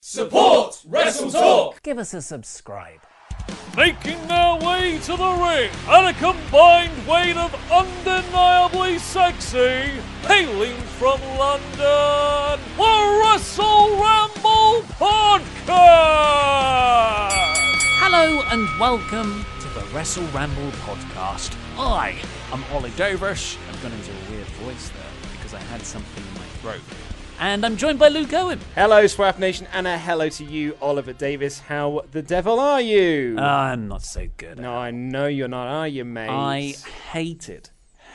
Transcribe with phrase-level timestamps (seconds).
[0.00, 1.82] Support Wrestle Talk!
[1.82, 3.00] Give us a subscribe.
[3.76, 9.90] Making their way to the ring at a combined weight of undeniably sexy,
[10.22, 15.66] hailing from London, the Wrestle Ramble Podcast!
[17.98, 21.56] Hello and welcome to the Wrestle Ramble podcast.
[21.76, 22.14] I
[22.52, 23.58] am Ollie Davis.
[23.68, 26.82] I've gone into a weird voice there because I had something in my throat.
[27.40, 28.60] And I'm joined by Luke Owen.
[28.74, 31.60] Hello, Swap Nation, and a hello to you, Oliver Davis.
[31.60, 33.38] How the devil are you?
[33.38, 34.58] I'm not so good.
[34.58, 36.28] no, I know you're not, are you, mate?
[36.28, 36.74] I
[37.12, 37.70] hated,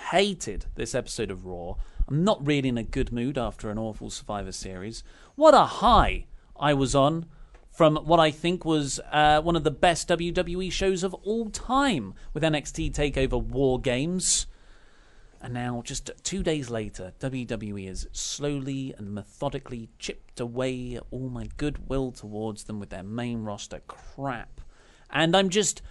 [0.10, 1.76] hated this episode of Raw.
[2.10, 5.06] I'm not really in a good mood after an awful Survivor Series.
[5.36, 6.26] What a high
[6.60, 7.26] I was on
[7.72, 12.14] from what I think was uh, one of the best WWE shows of all time
[12.34, 14.48] with NXT TakeOver War Games.
[15.44, 21.50] And now, just two days later, WWE has slowly and methodically chipped away all my
[21.58, 24.62] goodwill towards them with their main roster crap.
[25.10, 25.82] And I'm just.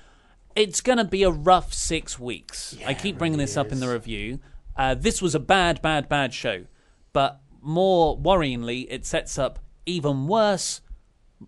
[0.56, 2.76] It's going to be a rough six weeks.
[2.86, 4.38] I keep bringing this up in the review.
[4.76, 6.64] Uh, this was a bad, bad, bad show.
[7.12, 10.82] But more worryingly, it sets up even worse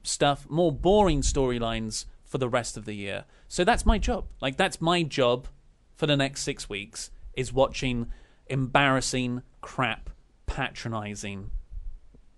[0.02, 3.24] stuff, more boring storylines for the rest of the year.
[3.46, 4.26] So that's my job.
[4.40, 5.48] Like, that's my job
[5.94, 8.10] for the next six weeks is watching
[8.46, 10.10] embarrassing, crap,
[10.46, 11.50] patronizing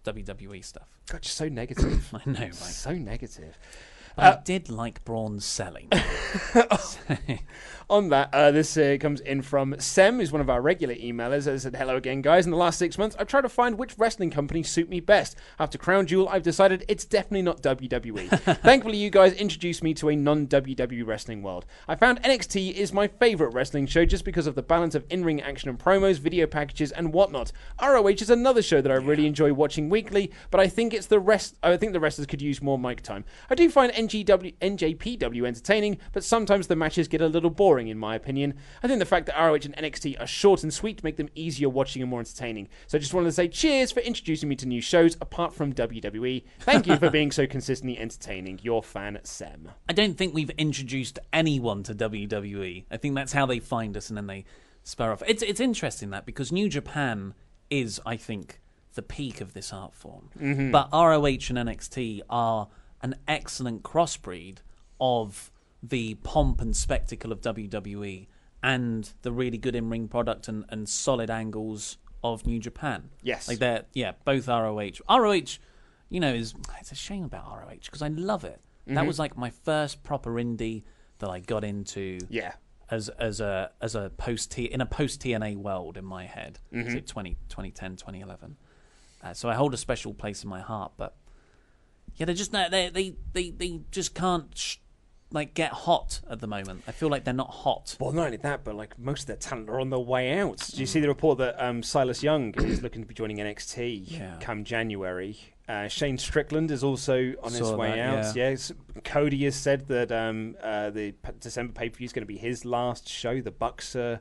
[0.05, 0.89] WWE stuff.
[1.09, 2.09] God, you're so negative.
[2.15, 2.55] I know, right?
[2.55, 3.59] so negative.
[4.17, 5.91] But I did like Braun selling.
[7.89, 11.47] On that, uh, this uh, comes in from Sem, who's one of our regular emailers.
[11.47, 12.45] It said, Hello again, guys.
[12.45, 15.37] In the last six months, I've tried to find which wrestling companies suit me best.
[15.61, 18.29] After Crown Jewel, I've decided it's definitely not WWE.
[18.63, 21.65] Thankfully, you guys introduced me to a non WWE wrestling world.
[21.87, 25.25] I found NXT is my favorite wrestling show just because of the balance of in
[25.25, 27.53] ring action and promos, video packages, and whatnot.
[27.81, 31.21] ROH is another show that I really enjoy watching weekly, but I think it's the
[31.21, 31.57] rest.
[31.63, 33.25] I think the wrestlers could use more mic time.
[33.49, 37.99] I do find NGW, NJPW entertaining, but sometimes the matches get a little boring, in
[37.99, 38.55] my opinion.
[38.83, 41.69] I think the fact that ROH and NXT are short and sweet make them easier
[41.69, 42.69] watching and more entertaining.
[42.87, 45.73] So I just wanted to say cheers for introducing me to new shows apart from
[45.73, 46.45] WWE.
[46.61, 48.61] Thank you for being so consistently entertaining.
[48.63, 49.71] Your fan, Sam.
[49.89, 52.85] I don't think we've introduced anyone to WWE.
[52.91, 54.45] I think that's how they find us and then they
[54.83, 55.23] spur off.
[55.27, 57.35] It's it's interesting that because New Japan
[57.71, 58.61] is, I think,
[58.95, 60.31] the peak of this art form.
[60.39, 60.71] Mm-hmm.
[60.71, 62.69] But ROH and NXT are
[63.03, 64.59] an excellent crossbreed
[65.01, 65.51] of
[65.83, 68.27] the pomp and spectacle of WWE
[68.63, 73.11] and the really good in ring product and, and solid angles of New Japan.
[73.23, 73.47] Yes.
[73.49, 74.93] Like they're yeah, both ROH.
[75.09, 75.59] ROH,
[76.09, 78.61] you know, is it's a shame about ROH because I love it.
[78.89, 80.85] That was like my first proper indie
[81.19, 82.53] that I got into Yeah.
[82.89, 86.61] as as a as a post T in a post TNA world in my head.
[86.71, 88.57] It 20, 2010, 2011?
[89.23, 91.17] Uh, so I hold a special place in my heart, but
[92.17, 94.77] yeah, they're just not, they they they they just can't sh-
[95.33, 96.85] like get hot at the moment.
[96.87, 97.97] I feel like they're not hot.
[97.99, 100.59] Well, not only that, but like most of their talent are on their way out.
[100.73, 104.11] Do you see the report that um, Silas Young is looking to be joining NXT
[104.19, 104.37] Yeah.
[104.41, 105.39] come January?
[105.69, 108.37] Uh, Shane Strickland is also on his way that, out.
[108.37, 108.51] yeah.
[108.51, 108.71] Yes,
[109.03, 112.27] Cody has said that um, uh, the p- December pay per view is going to
[112.27, 113.41] be his last show.
[113.41, 114.21] The Bucks are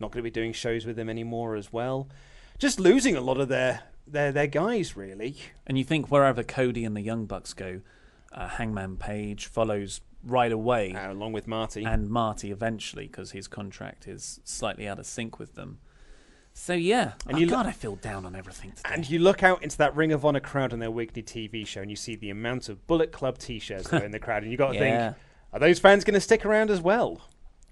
[0.00, 2.08] not going to be doing shows with him anymore as well.
[2.58, 5.36] Just losing a lot of their their their guys really.
[5.66, 7.80] And you think wherever Cody and the Young Bucks go,
[8.32, 10.92] uh, Hangman Page follows right away.
[10.92, 11.84] Uh, along with Marty.
[11.84, 15.78] and Marty eventually because his contract is slightly out of sync with them.
[16.58, 18.88] So yeah, And oh, you lo- God, I feel down on everything today.
[18.94, 21.82] And you look out into that Ring of Honor crowd on their weekly TV show,
[21.82, 24.50] and you see the amount of Bullet Club T-shirts that are in the crowd, and
[24.50, 25.08] you got to Yeah.
[25.10, 25.16] think,
[25.52, 27.20] are those fans going to stick around as well?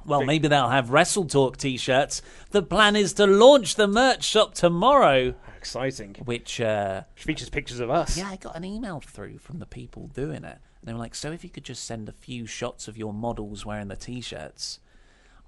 [0.04, 2.20] Well, maybe they'll have Wrestle Talk t-shirts.
[2.50, 5.34] The plan is to launch the merch shop tomorrow,
[5.64, 6.14] Exciting.
[6.26, 8.19] which uh, features pictures of us.
[8.19, 10.58] yeah, I got an email through from the people doing it.
[10.81, 13.14] And they were like, "So if you could just send a few shots of your
[13.14, 14.78] models wearing the t-shirts."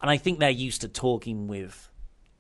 [0.01, 1.91] And I think they're used to talking with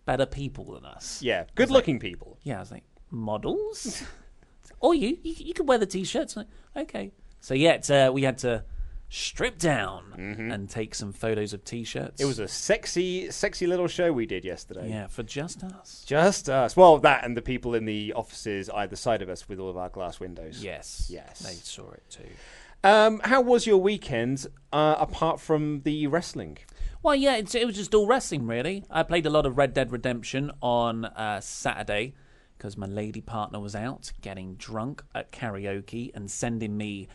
[0.06, 1.20] better people than us.
[1.20, 1.44] Yeah.
[1.54, 2.38] Good looking people.
[2.42, 4.02] Yeah, I was like, models?
[4.80, 6.36] or you, you, you could wear the t-shirts.
[6.36, 7.12] Like, okay.
[7.40, 8.64] So yeah, uh, we had to
[9.08, 10.12] strip down
[10.50, 12.14] and take some photos of t-shirts.
[12.14, 12.22] Mm-hmm.
[12.22, 14.88] It was a sexy, sexy little show we did yesterday.
[14.90, 16.04] yeah for just us.
[16.06, 16.76] Just us.
[16.76, 19.76] Well, that and the people in the offices either side of us with all of
[19.76, 20.62] our glass windows.
[20.62, 21.38] Yes, Yes.
[21.40, 22.28] they saw it too.
[22.84, 26.58] Um, how was your weekend uh, apart from the wrestling?
[27.02, 28.84] Well, yeah, it's, it was just all wrestling, really.
[28.90, 32.14] I played a lot of Red Dead Redemption on uh, Saturday
[32.58, 37.06] because my lady partner was out getting drunk at karaoke and sending me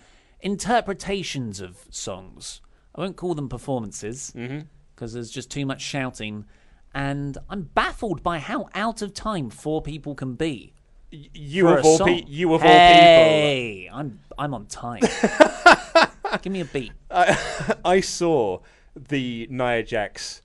[0.41, 2.61] interpretations of songs.
[2.95, 4.61] I won't call them performances mm-hmm.
[4.95, 6.45] because there's just too much shouting.
[6.93, 10.73] And I'm baffled by how out of time four people can be.
[11.11, 15.01] You of a all pe- you of hey, I'm I'm on time.
[16.41, 16.93] Give me a beat.
[17.09, 17.75] all people.
[17.83, 18.59] I saw
[18.95, 20.41] the Nia Jax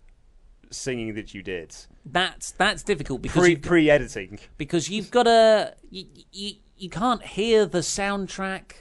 [0.71, 5.75] singing that you did That's that's difficult because pre pre editing because you've got to
[5.91, 8.73] you, you you can't hear the soundtrack.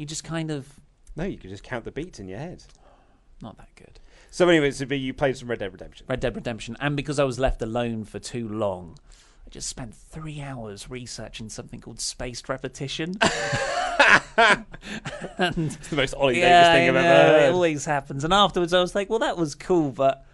[0.00, 0.66] You just kind of
[1.14, 2.64] No, you could just count the beats in your head.
[3.42, 4.00] not that good.
[4.30, 6.06] So, anyway, so you played some Red Dead Redemption.
[6.08, 8.96] Red Dead Redemption, and because I was left alone for too long,
[9.46, 13.12] I just spent three hours researching something called spaced repetition.
[14.38, 14.64] and
[15.58, 17.52] It's the most Ollie thing I've know, ever it heard.
[17.52, 18.24] always happens.
[18.24, 20.24] And afterwards, I was like, well, that was cool, but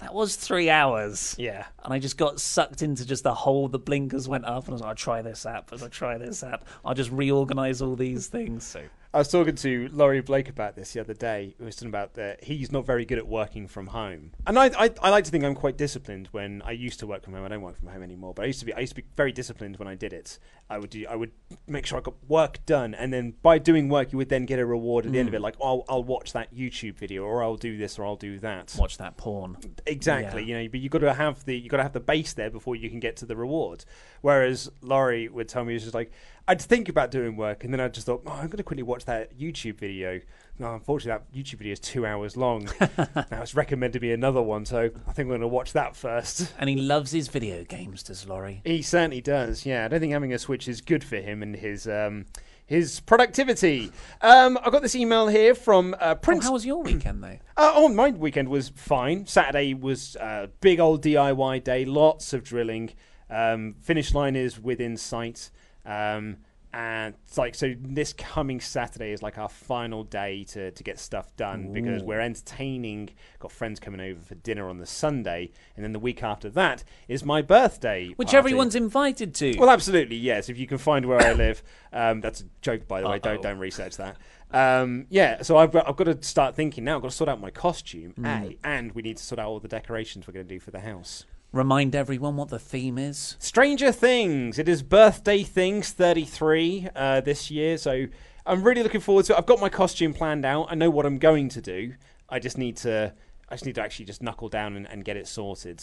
[0.00, 1.34] that was three hours.
[1.38, 1.64] Yeah.
[1.84, 4.72] And I just got sucked into just the whole, the blinkers went up, and I
[4.72, 7.96] was like, I'll try this app, as I try this app, I'll just reorganize all
[7.96, 8.64] these things.
[8.66, 8.82] So
[9.16, 11.54] I was talking to Laurie Blake about this the other day.
[11.58, 14.66] We were talking about that he's not very good at working from home, and I,
[14.78, 17.42] I I like to think I'm quite disciplined when I used to work from home.
[17.42, 19.08] I don't work from home anymore, but I used to be I used to be
[19.16, 20.38] very disciplined when I did it.
[20.68, 21.30] I would do I would
[21.66, 24.58] make sure I got work done, and then by doing work, you would then get
[24.58, 25.38] a reward at the end of Mm.
[25.38, 25.40] it.
[25.40, 28.76] Like oh, I'll watch that YouTube video, or I'll do this, or I'll do that.
[28.78, 29.56] watch that porn.
[29.86, 30.58] Exactly, Yeah.
[30.58, 32.50] you know, but you got to have the you got to have the base there
[32.50, 33.86] before you can get to the reward.
[34.20, 36.12] Whereas Laurie would tell me it's just like
[36.48, 38.84] I'd think about doing work, and then I just thought, oh, I'm going to quickly
[38.84, 40.20] watch that YouTube video.
[40.58, 42.68] No, unfortunately, that YouTube video is two hours long.
[42.80, 46.52] now it's recommended me another one, so I think we're going to watch that first.
[46.58, 48.62] And he loves his video games, does Laurie?
[48.64, 49.66] He certainly does.
[49.66, 52.26] Yeah, I don't think having a Switch is good for him and his um,
[52.64, 53.90] his productivity.
[54.22, 56.44] Um, I got this email here from uh, Oh, Prince.
[56.44, 57.38] how was your weekend, though?
[57.58, 59.26] Uh, oh, my weekend was fine.
[59.26, 62.90] Saturday was a big old DIY day, lots of drilling.
[63.30, 65.50] Um, finish line is within sight.
[65.86, 66.38] Um,
[66.72, 70.98] and it's like, so this coming Saturday is like our final day to, to get
[70.98, 75.52] stuff done because we're entertaining, got friends coming over for dinner on the Sunday.
[75.74, 78.08] And then the week after that is my birthday.
[78.16, 78.36] Which party.
[78.36, 79.56] everyone's invited to.
[79.58, 80.50] Well, absolutely, yes.
[80.50, 81.62] If you can find where I live,
[81.94, 83.20] um, that's a joke, by the way.
[83.20, 84.16] Don't don't research that.
[84.50, 86.96] Um, yeah, so I've got, I've got to start thinking now.
[86.96, 89.60] I've got to sort out my costume, a, and we need to sort out all
[89.60, 91.24] the decorations we're going to do for the house.
[91.52, 93.36] Remind everyone what the theme is.
[93.38, 94.58] Stranger Things.
[94.58, 98.06] It is birthday things 33 uh, this year, so
[98.44, 99.38] I'm really looking forward to it.
[99.38, 100.66] I've got my costume planned out.
[100.70, 101.94] I know what I'm going to do.
[102.28, 103.14] I just need to.
[103.48, 105.82] I just need to actually just knuckle down and, and get it sorted.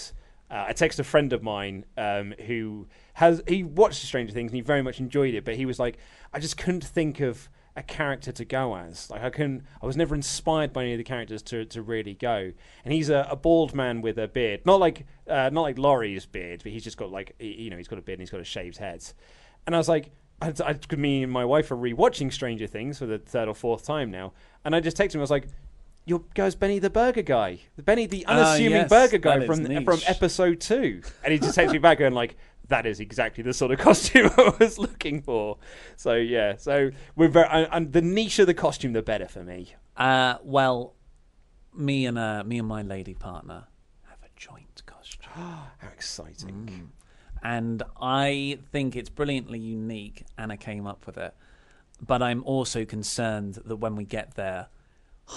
[0.52, 4.56] Uh, I texted a friend of mine um, who has he watched Stranger Things and
[4.56, 5.98] he very much enjoyed it, but he was like,
[6.34, 9.10] I just couldn't think of a character to go as.
[9.10, 12.14] Like I couldn't, I was never inspired by any of the characters to, to really
[12.14, 12.52] go.
[12.86, 16.26] And he's a, a bald man with a beard, not like uh, not like Laurie's
[16.26, 18.42] beard, but he's just got like you know he's got a beard and he's got
[18.42, 19.04] a shaved head.
[19.66, 20.12] And I was like,
[20.42, 23.86] I, I, me and my wife are rewatching Stranger Things for the third or fourth
[23.86, 24.34] time now,
[24.66, 25.22] and I just texted him.
[25.22, 25.48] I was like.
[26.06, 29.86] Your guy's Benny the Burger Guy, Benny the unassuming yes, burger guy from niche.
[29.86, 32.36] from episode two, and he just takes me back going like,
[32.68, 35.58] "That is exactly the sort of costume I was looking for."
[35.96, 39.74] So yeah, so we're very, and, the niche of the costume, the better for me.
[39.98, 40.96] Uh, well,
[41.76, 43.66] me and uh, me and my lady partner
[44.10, 46.92] have a joint costume, How exciting!
[47.44, 50.24] and I think it's brilliantly unique.
[50.38, 51.34] Anna came up with it,
[52.02, 54.68] but I'm also concerned that when we get there,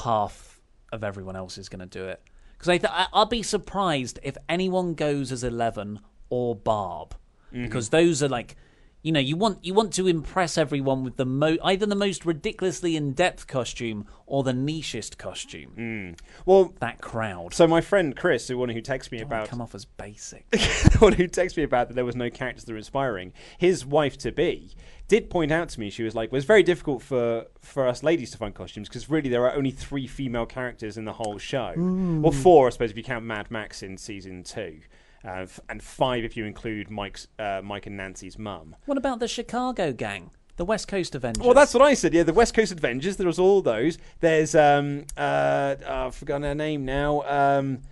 [0.05, 0.61] half
[0.93, 2.23] of everyone else is going to do it.
[2.53, 7.15] Because I th- I- I'll be surprised if anyone goes as Eleven or Barb,
[7.53, 7.65] mm-hmm.
[7.65, 8.57] because those are like
[9.03, 12.27] You know, you want you want to impress everyone with the mo- either the most
[12.27, 15.71] ridiculously in depth costume or the nichest costume.
[15.79, 16.19] Mm.
[16.45, 17.55] Well, That crowd.
[17.55, 20.51] so my friend Chris, the one who texted me about come off as basic.
[20.51, 23.87] the one who texted me about that there was no characters that were inspiring, his
[23.87, 24.75] wife to be
[25.09, 25.89] did point out to me.
[25.89, 29.09] She was like, "Well, it's very difficult for for us ladies to find costumes because
[29.09, 31.75] really there are only three female characters in the whole show.
[31.77, 32.23] Mm.
[32.23, 34.81] Well, four, I suppose, if you count Mad Max in season two,
[35.27, 38.77] uh, and five if you include Mike's uh, Mike and Nancy's mum.
[38.87, 40.31] what about the Chicago gang?
[40.57, 41.45] The West Coast Avengers.
[41.45, 42.15] Well, that's what I said.
[42.15, 43.17] Yeah, the West Coast Avengers.
[43.19, 43.99] There was all those.
[44.21, 47.21] There's um uh oh, I've forgotten her name now.
[47.23, 47.83] Um,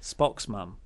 [0.00, 0.76] Spock's mum.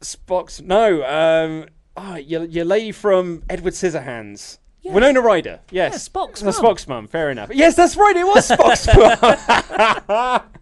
[0.00, 1.04] Spock's no.
[1.04, 1.66] Um,
[1.96, 4.58] oh, your your lady from Edward Scissorhands.
[4.84, 5.60] Winona Ryder.
[5.70, 5.92] Yes.
[5.92, 6.54] Yeah, Spock's mum.
[6.54, 7.06] Spock's mum.
[7.06, 7.50] Fair enough.
[7.52, 8.16] Yes, that's right.
[8.16, 8.86] It was Spock's
[10.08, 10.42] mum.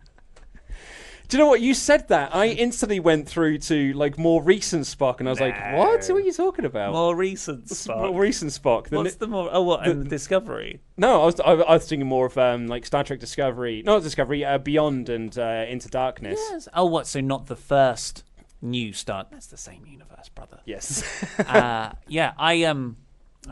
[1.29, 1.61] Do you know what?
[1.61, 2.35] You said that.
[2.35, 6.07] I instantly went through to like more recent Spock, and I was like, "What?
[6.07, 8.13] What are you talking about?" More recent More Spock.
[8.13, 8.89] More recent Spock.
[8.89, 9.49] The What's ni- the more?
[9.51, 9.87] Oh, what?
[9.87, 10.81] And Discovery.
[10.97, 14.03] No, I was I, I was thinking more of um, like Star Trek Discovery, not
[14.03, 16.39] Discovery, uh, Beyond and uh, Into Darkness.
[16.51, 16.69] Yes.
[16.75, 17.07] Oh, what?
[17.07, 18.23] So not the first
[18.63, 19.29] new start.
[19.31, 20.61] That's the same universe, brother.
[20.65, 21.03] Yes.
[21.41, 22.97] uh, yeah, I um,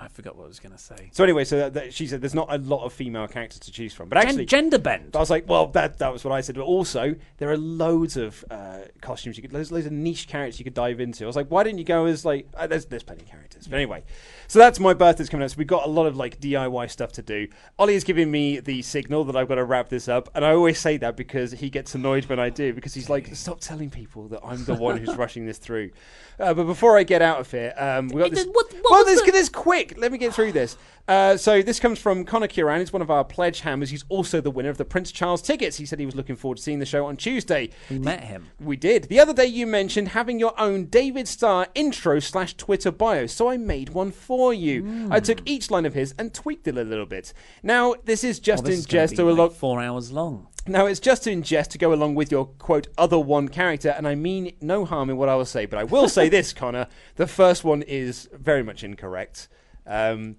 [0.01, 1.11] I forgot what I was going to say.
[1.13, 3.73] so anyway, so that, that, she said there's not a lot of female characters to
[3.73, 5.15] choose from, but Gen- actually, gender bend.
[5.15, 6.57] I was like, well, that that was what I said.
[6.57, 10.59] But also, there are loads of uh, costumes you could, there's loads of niche characters
[10.59, 11.25] you could dive into.
[11.25, 12.49] I was like, why didn't you go as like?
[12.57, 13.67] Uh, there's there's plenty of characters.
[13.67, 14.05] But anyway,
[14.49, 15.51] so that's my birthday's coming up.
[15.51, 17.49] So we've got a lot of like DIY stuff to do.
[17.79, 20.53] Ollie is giving me the signal that I've got to wrap this up, and I
[20.53, 23.91] always say that because he gets annoyed when I do because he's like, stop telling
[23.91, 25.91] people that I'm the one who's rushing this through.
[26.39, 28.45] Uh, but before I get out of here, um, we got this.
[28.47, 29.84] what- what well, this, the- this quick.
[29.97, 30.77] Let me get through this.
[31.07, 32.81] Uh, so this comes from Connor Kieran.
[32.81, 33.91] He's one of our pledge hammers.
[33.91, 35.77] He's also the winner of the Prince Charles tickets.
[35.77, 37.71] He said he was looking forward to seeing the show on Tuesday.
[37.91, 38.47] We met him.
[38.59, 39.05] We did.
[39.05, 43.49] The other day you mentioned having your own David Starr intro slash Twitter bio, so
[43.49, 45.09] I made one for you.
[45.11, 47.33] I took each line of his and tweaked it a little bit.
[47.63, 50.49] Now, this is just Well, this in gonna jest to four hours long.
[50.67, 54.09] Now, it's just to ingest to go along with your quote other one character, and
[54.09, 56.87] I mean no harm in what I will say, but I will say this, Connor.
[57.17, 59.49] The first one is very much incorrect.
[59.87, 60.37] Um,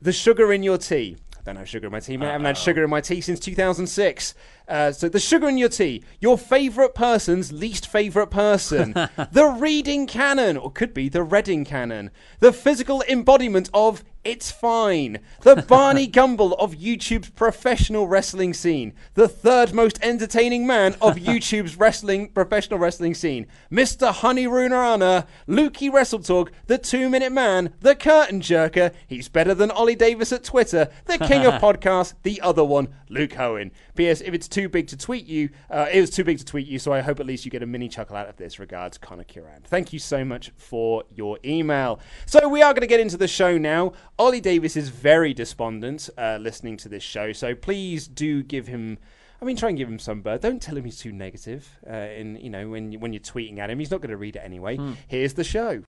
[0.00, 1.16] the sugar in your tea.
[1.38, 2.28] I don't have sugar in my tea, mate.
[2.28, 4.34] I haven't had sugar in my tea since 2006.
[4.66, 8.92] Uh, so the sugar in your tea, your favourite person's least favourite person,
[9.32, 15.20] the reading canon, or could be the reading canon, the physical embodiment of it's fine,
[15.42, 21.76] the Barney Gumble of YouTube's professional wrestling scene, the third most entertaining man of YouTube's
[21.76, 24.12] wrestling professional wrestling scene, Mr.
[24.12, 28.92] Honey Runarana, Lukey Wrestle Talk, the Two Minute Man, the Curtain Jerker.
[29.06, 33.38] He's better than Ollie Davis at Twitter, the King of Podcasts, the other one, Luke
[33.38, 33.70] Owen.
[33.94, 34.20] P.S.
[34.20, 36.78] If it's too big to tweet you, uh, it was too big to tweet you,
[36.78, 38.58] so I hope at least you get a mini chuckle out of this.
[38.58, 39.62] Regards, Connor Curran.
[39.64, 42.00] Thank you so much for your email.
[42.26, 43.92] So we are going to get into the show now.
[44.16, 48.98] Ollie Davis is very despondent uh, listening to this show, so please do give him.
[49.42, 50.40] I mean, try and give him some bird.
[50.40, 51.68] Don't tell him he's too negative.
[51.88, 54.36] Uh, in you know when when you're tweeting at him, he's not going to read
[54.36, 54.78] it anyway.
[55.08, 55.82] Here's the show.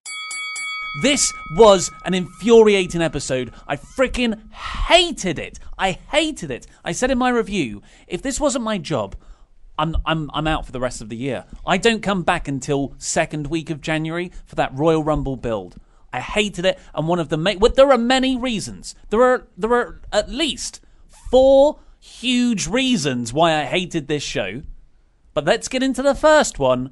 [1.03, 3.53] This was an infuriating episode.
[3.69, 5.61] I freaking hated it.
[5.79, 6.67] I hated it.
[6.85, 9.15] I said in my review, if this wasn't my job,
[9.79, 11.45] I'm I'm I'm out for the rest of the year.
[11.65, 15.77] I don't come back until second week of January for that Royal Rumble build.
[16.17, 18.95] I hated it, and one of the ma- well, there are many reasons.
[19.11, 20.81] There are there are at least
[21.31, 24.63] four huge reasons why I hated this show.
[25.35, 26.91] But let's get into the first one.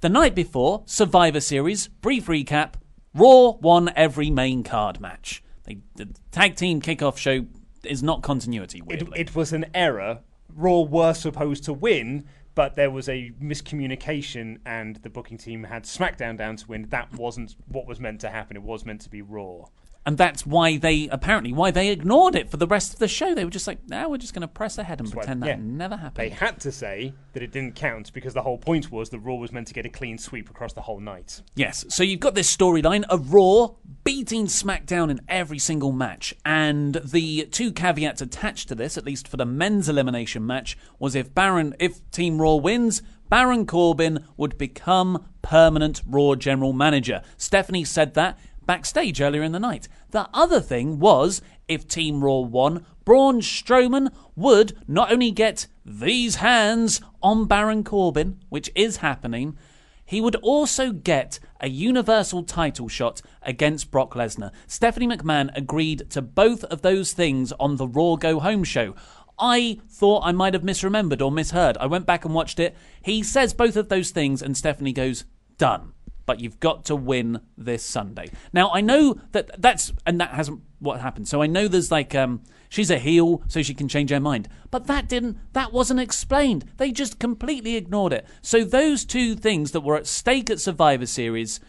[0.00, 2.74] The night before, Survivor Series, brief recap
[3.14, 5.42] Raw won every main card match.
[5.64, 7.46] They, the tag team kickoff show
[7.82, 10.20] is not continuity, It, it was an error.
[10.54, 15.84] Raw were supposed to win, but there was a miscommunication, and the booking team had
[15.84, 16.86] SmackDown down to win.
[16.88, 18.56] That wasn't what was meant to happen.
[18.56, 19.66] It was meant to be Raw.
[20.06, 23.34] And that's why they, apparently, why they ignored it for the rest of the show.
[23.34, 25.48] They were just like, now we're just going to press ahead and why- pretend that
[25.48, 25.56] yeah.
[25.58, 29.10] never happened." They had to say that it didn't count because the whole point was
[29.10, 31.42] that Raw was meant to get a clean sweep across the whole night.
[31.56, 36.94] Yes, so you've got this storyline of Raw beating SmackDown in every single match, and
[37.04, 41.34] the two caveats attached to this, at least for the men's elimination match, was if
[41.34, 47.22] Baron, if Team Raw wins, Baron Corbin would become permanent Raw general manager.
[47.36, 49.88] Stephanie said that backstage earlier in the night.
[50.10, 56.36] The other thing was if Team Raw won, Braun Strowman would not only get these
[56.36, 59.56] hands on Baron Corbin, which is happening,
[60.04, 64.52] he would also get a universal title shot against Brock Lesnar.
[64.66, 68.94] Stephanie McMahon agreed to both of those things on the Raw Go Home show.
[69.38, 71.76] I thought I might have misremembered or misheard.
[71.78, 72.76] I went back and watched it.
[73.02, 75.24] He says both of those things, and Stephanie goes,
[75.58, 75.92] done.
[76.26, 78.30] But you've got to win this Sunday.
[78.52, 81.28] Now I know that that's and that hasn't what happened.
[81.28, 84.48] So I know there's like um she's a heel so she can change her mind.
[84.70, 86.66] But that didn't that wasn't explained.
[86.76, 88.26] They just completely ignored it.
[88.42, 91.60] So those two things that were at stake at Survivor Series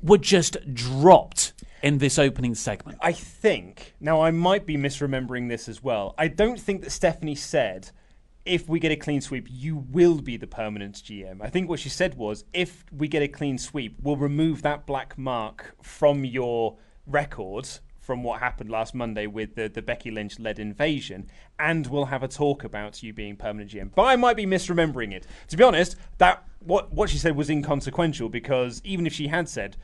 [0.00, 2.98] were just dropped in this opening segment.
[3.00, 6.14] I think now I might be misremembering this as well.
[6.16, 7.90] I don't think that Stephanie said
[8.44, 11.40] if we get a clean sweep, you will be the permanent GM.
[11.40, 14.86] I think what she said was if we get a clean sweep, we'll remove that
[14.86, 17.68] black mark from your record
[18.02, 22.24] from what happened last Monday with the, the Becky Lynch led invasion, and we'll have
[22.24, 23.90] a talk about you being permanent GM.
[23.94, 25.26] But I might be misremembering it.
[25.48, 29.48] To be honest, that what what she said was inconsequential because even if she had
[29.48, 29.76] said,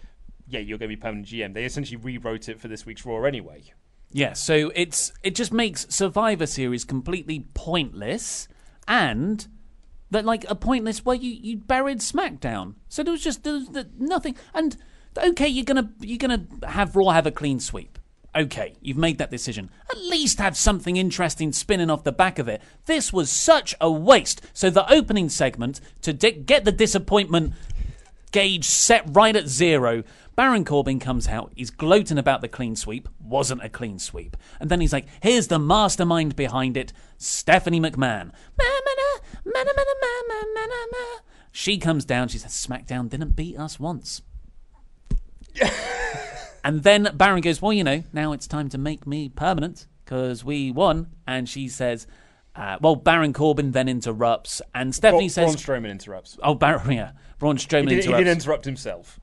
[0.49, 3.63] Yeah, you're gonna be permanent GM, they essentially rewrote it for this week's Raw anyway.
[4.11, 8.49] Yeah, so it's it just makes Survivor Series completely pointless,
[8.87, 9.47] and
[10.11, 12.75] that like a pointless where you you buried SmackDown.
[12.89, 14.37] So there was just there was nothing.
[14.55, 14.77] And
[15.17, 17.99] okay, you're gonna you're gonna have Raw have a clean sweep.
[18.37, 19.71] Okay, you've made that decision.
[19.91, 22.63] At least have something interesting spinning off the back of it.
[22.87, 24.43] This was such a waste.
[24.53, 27.55] So the opening segment to di- get the disappointment
[28.31, 30.05] gauge set right at zero.
[30.39, 31.51] Baron Corbin comes out.
[31.57, 33.09] He's gloating about the clean sweep.
[33.19, 34.37] Wasn't a clean sweep.
[34.61, 38.31] And then he's like, here's the mastermind behind it, Stephanie McMahon.
[41.51, 42.29] She comes down.
[42.29, 44.23] She says, SmackDown didn't beat us once.
[46.65, 50.45] and then Baron goes, well, you know, now it's time to make me permanent because
[50.45, 51.09] we won.
[51.27, 52.07] And she says,
[52.55, 54.63] uh, well, Baron Corbin then interrupts.
[54.73, 56.39] And Stephanie Braun, says, Braun Strowman interrupts.
[56.45, 57.11] oh, Baron, yeah.
[57.41, 58.07] Braun Strowman interrupts.
[58.07, 59.19] He did, he did interrupt himself.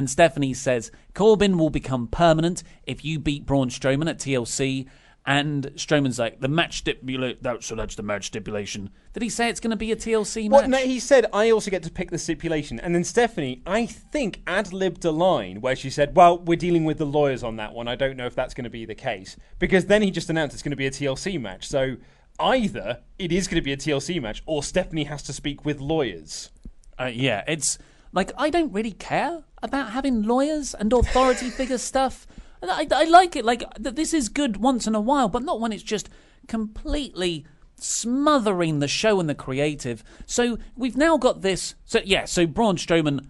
[0.00, 4.86] And Stephanie says Corbin will become permanent if you beat Braun Strowman at TLC.
[5.26, 7.36] And Strowman's like the match stipulation.
[7.42, 8.88] That, so that's the match stipulation.
[9.12, 10.60] Did he say it's going to be a TLC match?
[10.60, 13.84] Well, no, he said I also get to pick the stipulation, and then Stephanie, I
[13.84, 17.56] think, ad libbed a line where she said, "Well, we're dealing with the lawyers on
[17.56, 17.86] that one.
[17.86, 20.54] I don't know if that's going to be the case because then he just announced
[20.54, 21.68] it's going to be a TLC match.
[21.68, 21.98] So
[22.38, 25.78] either it is going to be a TLC match, or Stephanie has to speak with
[25.78, 26.50] lawyers.
[26.98, 27.76] Uh, yeah, it's
[28.14, 32.26] like I don't really care about having lawyers and authority figure stuff.
[32.62, 33.44] I, I like it.
[33.44, 36.08] Like th- this is good once in a while, but not when it's just
[36.46, 40.04] completely smothering the show and the creative.
[40.26, 41.74] So we've now got this.
[41.84, 43.26] So yeah, so Braun Strowman.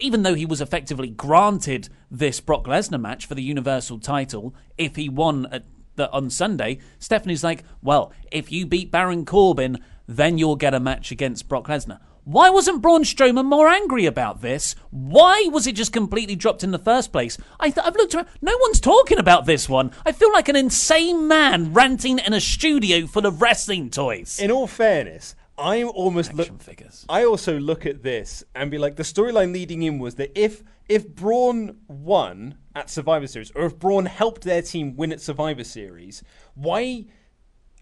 [0.00, 4.96] Even though he was effectively granted this Brock Lesnar match for the Universal title, if
[4.96, 5.64] he won at
[5.94, 10.80] the, on Sunday, Stephanie's like, well, if you beat Baron Corbin, then you'll get a
[10.80, 12.00] match against Brock Lesnar.
[12.24, 14.74] Why wasn't Braun Strowman more angry about this?
[14.90, 17.36] Why was it just completely dropped in the first place?
[17.60, 18.28] I th- I've looked around.
[18.40, 19.90] No one's talking about this one.
[20.06, 24.40] I feel like an insane man ranting in a studio full of wrestling toys.
[24.40, 26.46] In all fairness, I'm almost look.
[26.46, 27.04] Action figures.
[27.10, 30.62] I also look at this and be like, the storyline leading in was that if
[30.88, 35.64] if Braun won at Survivor Series, or if Braun helped their team win at Survivor
[35.64, 36.22] Series,
[36.54, 37.04] why?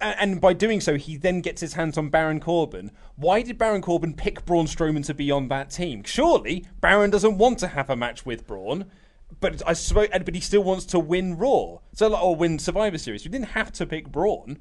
[0.02, 2.90] And by doing so, he then gets his hands on Baron Corbin.
[3.14, 6.02] Why did Baron Corbin pick Braun Strowman to be on that team?
[6.02, 8.86] Surely Baron doesn't want to have a match with Braun,
[9.40, 13.24] but I suppose, but he still wants to win Raw, so or win Survivor Series.
[13.24, 14.58] You didn't have to pick Braun.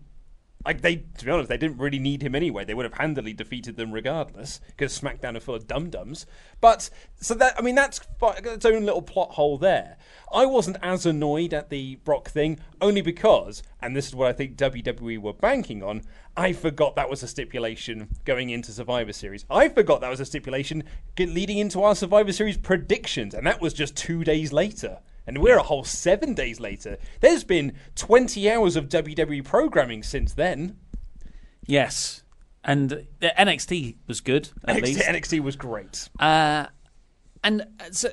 [0.65, 2.65] Like they, to be honest, they didn't really need him anyway.
[2.65, 6.25] They would have handily defeated them regardless, because SmackDown are full of dum dums.
[6.59, 9.97] But so that I mean, that's its own little plot hole there.
[10.33, 14.33] I wasn't as annoyed at the Brock thing, only because, and this is what I
[14.33, 16.03] think WWE were banking on.
[16.37, 19.45] I forgot that was a stipulation going into Survivor Series.
[19.49, 20.83] I forgot that was a stipulation
[21.17, 24.99] leading into our Survivor Series predictions, and that was just two days later.
[25.27, 26.97] And we're a whole seven days later.
[27.19, 30.77] There's been 20 hours of WWE programming since then.
[31.65, 32.23] Yes.
[32.63, 34.99] And the NXT was good, at NXT, least.
[35.01, 36.09] NXT was great.
[36.19, 36.67] Uh,
[37.43, 38.09] and uh, so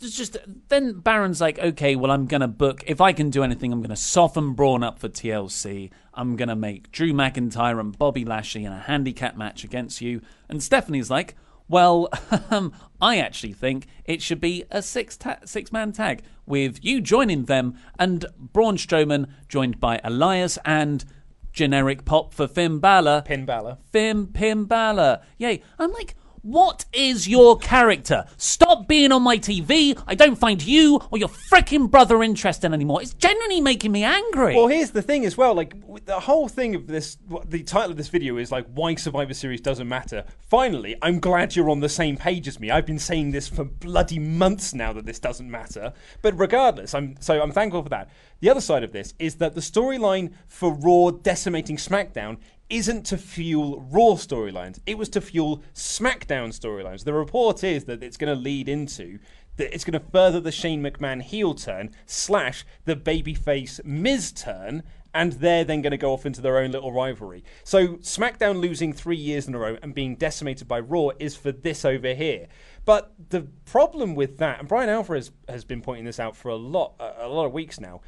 [0.00, 0.36] it's just
[0.68, 2.84] then Baron's like, okay, well, I'm gonna book.
[2.86, 5.90] If I can do anything, I'm gonna soften Braun up for TLC.
[6.14, 10.20] I'm gonna make Drew McIntyre and Bobby Lashley in a handicap match against you.
[10.48, 11.36] And Stephanie's like,
[11.68, 12.08] well,
[12.50, 17.00] um, I actually think it should be a six ta- six man tag with you
[17.00, 21.04] joining them and Braun Strowman joined by Elias and
[21.52, 23.22] generic pop for Finn Balor.
[23.24, 23.78] Pin Balor.
[23.90, 25.20] Finn Pim Balor.
[25.38, 25.62] Yay.
[25.78, 26.14] I'm like,
[26.46, 28.24] what is your character?
[28.36, 30.00] Stop being on my TV.
[30.06, 33.02] I don't find you or your freaking brother interesting anymore.
[33.02, 34.54] It's genuinely making me angry.
[34.54, 35.54] Well, here's the thing as well.
[35.54, 39.34] Like the whole thing of this, the title of this video is like why Survivor
[39.34, 40.24] Series doesn't matter.
[40.38, 42.70] Finally, I'm glad you're on the same page as me.
[42.70, 45.92] I've been saying this for bloody months now that this doesn't matter.
[46.22, 48.08] But regardless, I'm so I'm thankful for that.
[48.38, 52.36] The other side of this is that the storyline for Raw decimating SmackDown
[52.68, 54.80] isn't to fuel Raw storylines.
[54.86, 57.04] It was to fuel SmackDown storylines.
[57.04, 59.18] The report is that it's going to lead into
[59.56, 64.82] that it's going to further the Shane McMahon heel turn slash the babyface Miz turn.
[65.14, 67.42] And they're then going to go off into their own little rivalry.
[67.64, 71.52] So SmackDown losing three years in a row and being decimated by Raw is for
[71.52, 72.48] this over here.
[72.84, 76.56] But the problem with that, and Bryan Alvarez has been pointing this out for a
[76.56, 78.02] lot, a lot of weeks now,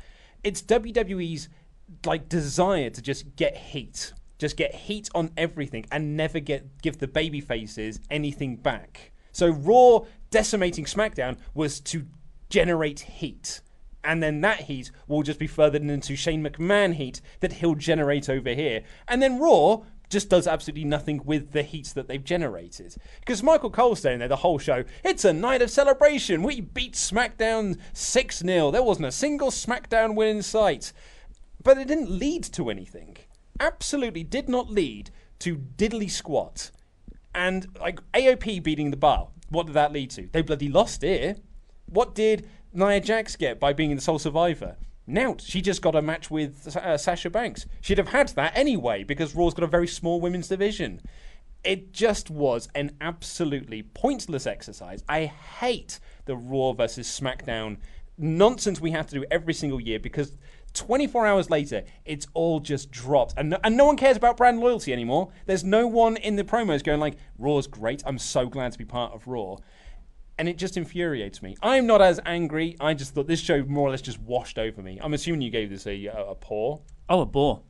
[0.44, 1.48] it's WWE's
[2.04, 6.98] like desire to just get heat, just get heat on everything, and never get give
[6.98, 9.12] the baby faces anything back.
[9.32, 12.06] So Raw decimating SmackDown was to
[12.50, 13.60] generate heat.
[14.04, 18.28] And then that heat will just be furthered into Shane McMahon heat that he'll generate
[18.28, 18.82] over here.
[19.06, 22.96] And then Raw just does absolutely nothing with the heat that they've generated.
[23.20, 26.42] Because Michael Cole's saying there the whole show, it's a night of celebration.
[26.42, 28.70] We beat SmackDown 6 0.
[28.70, 30.92] There wasn't a single SmackDown win in sight.
[31.62, 33.18] But it didn't lead to anything.
[33.60, 36.70] Absolutely did not lead to diddly squat.
[37.34, 40.28] And like AOP beating the bar, what did that lead to?
[40.32, 41.42] They bloody lost it.
[41.86, 44.76] What did Nia Jax get by being the sole survivor?
[45.06, 45.40] Nout.
[45.40, 47.66] She just got a match with uh, Sasha Banks.
[47.80, 51.00] She'd have had that anyway because Raw's got a very small women's division.
[51.64, 55.02] It just was an absolutely pointless exercise.
[55.08, 57.78] I hate the Raw versus SmackDown
[58.18, 60.36] nonsense we have to do every single year because
[60.78, 63.34] 24 hours later, it's all just dropped.
[63.36, 65.30] And no, and no one cares about brand loyalty anymore.
[65.46, 68.02] There's no one in the promos going like, Raw's great.
[68.06, 69.56] I'm so glad to be part of Raw
[70.38, 71.56] and it just infuriates me.
[71.62, 72.76] I'm not as angry.
[72.80, 74.98] I just thought this show more or less just washed over me.
[75.02, 76.78] I'm assuming you gave this a a, a paw.
[77.08, 77.62] Oh, a bore.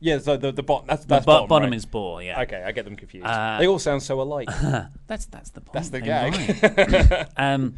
[0.00, 1.76] Yeah, so the the bottom that's The that's bo- bottom, bottom right?
[1.76, 2.42] is bore, yeah.
[2.42, 3.26] Okay, I get them confused.
[3.26, 4.48] Uh, they all sound so alike.
[5.06, 5.72] That's that's the point.
[5.72, 6.34] That's the gag.
[6.76, 7.26] right.
[7.36, 7.76] um,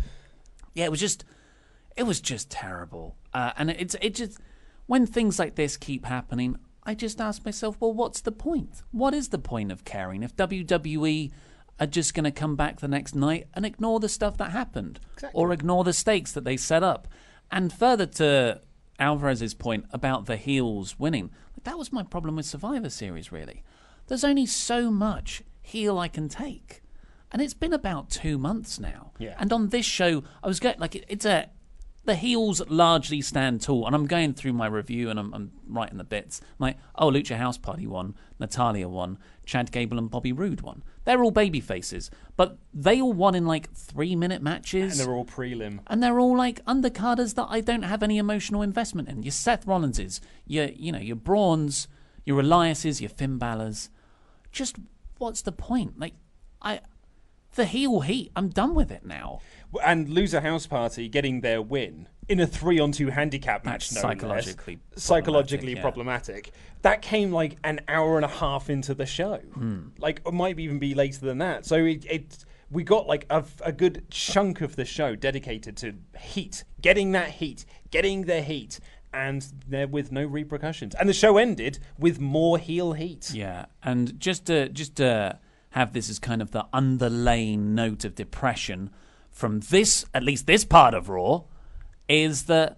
[0.75, 1.25] yeah, it was just,
[1.97, 3.17] it was just terrible.
[3.35, 4.39] Uh, and it's it just
[4.89, 8.83] when things like this keep happening, I just ask myself, well, what's the point?
[8.91, 11.31] What is the point of caring if WWE
[11.79, 14.99] are just going to come back the next night and ignore the stuff that happened,
[15.33, 17.07] or ignore the stakes that they set up?
[17.51, 18.63] And further to
[18.99, 21.31] Alvarez's point about the heels winning,
[21.63, 23.31] that was my problem with Survivor Series.
[23.31, 23.63] Really,
[24.07, 26.83] there's only so much heel I can take
[27.31, 29.13] and it's been about two months now.
[29.19, 29.35] Yeah.
[29.39, 31.51] And on this show, I was going like it, it's a
[32.09, 35.99] the heels largely stand tall, and I'm going through my review and I'm, I'm writing
[35.99, 36.41] the bits.
[36.43, 40.83] I'm like, oh, Lucha House Party won, Natalya won, Chad Gable and Bobby Roode won.
[41.05, 44.99] They're all baby faces, but they all won in like three minute matches.
[44.99, 45.81] and they're all prelim.
[45.87, 49.23] And they're all like undercarders that I don't have any emotional investment in.
[49.23, 51.89] Your Seth Rollinses, your you know your Brawns,
[52.25, 53.91] your Eliases, your Finn Balor's.
[54.51, 54.77] Just
[55.19, 56.01] what's the point?
[56.01, 56.15] Like
[56.63, 56.81] I,
[57.55, 58.33] the heel heat.
[58.35, 59.41] I'm done with it now.
[59.85, 63.93] And Lucha House Party getting their win in a three on two handicap match.
[63.93, 64.03] No less.
[64.03, 66.53] psychologically psychologically problematic, problematic.
[66.83, 69.37] That came like an hour and a half into the show.
[69.37, 69.89] Hmm.
[69.99, 71.67] Like it might even be later than that.
[71.67, 72.05] So it.
[72.07, 77.13] it we got like a, a good chunk of the show dedicated to heat, getting
[77.13, 78.79] that heat, getting the heat,
[79.11, 80.95] and there with no repercussions.
[80.95, 83.31] And the show ended with more heel heat.
[83.33, 85.39] Yeah, and just to just to
[85.71, 88.91] have this as kind of the underlaying note of depression
[89.39, 91.43] from this, at least this part of Raw,
[92.09, 92.77] is that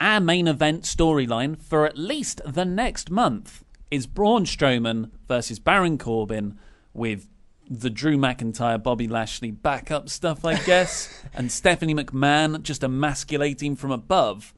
[0.00, 5.98] our main event storyline for at least the next month is Braun Strowman versus Baron
[5.98, 6.58] Corbin
[6.94, 7.28] with
[7.68, 13.90] the Drew McIntyre, Bobby Lashley backup stuff, I guess, and Stephanie McMahon just emasculating from
[13.90, 14.54] above.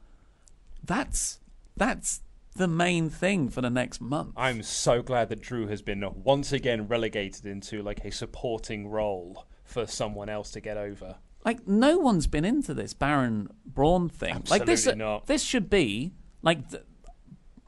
[0.81, 1.41] That's
[1.75, 2.21] that's
[2.55, 4.33] the main thing for the next month.
[4.37, 9.45] I'm so glad that Drew has been once again relegated into like a supporting role
[9.65, 11.17] for someone else to get over.
[11.45, 14.43] Like no one's been into this Baron Braun thing.
[14.49, 15.27] like this, Absolutely not.
[15.27, 16.83] this should be like th-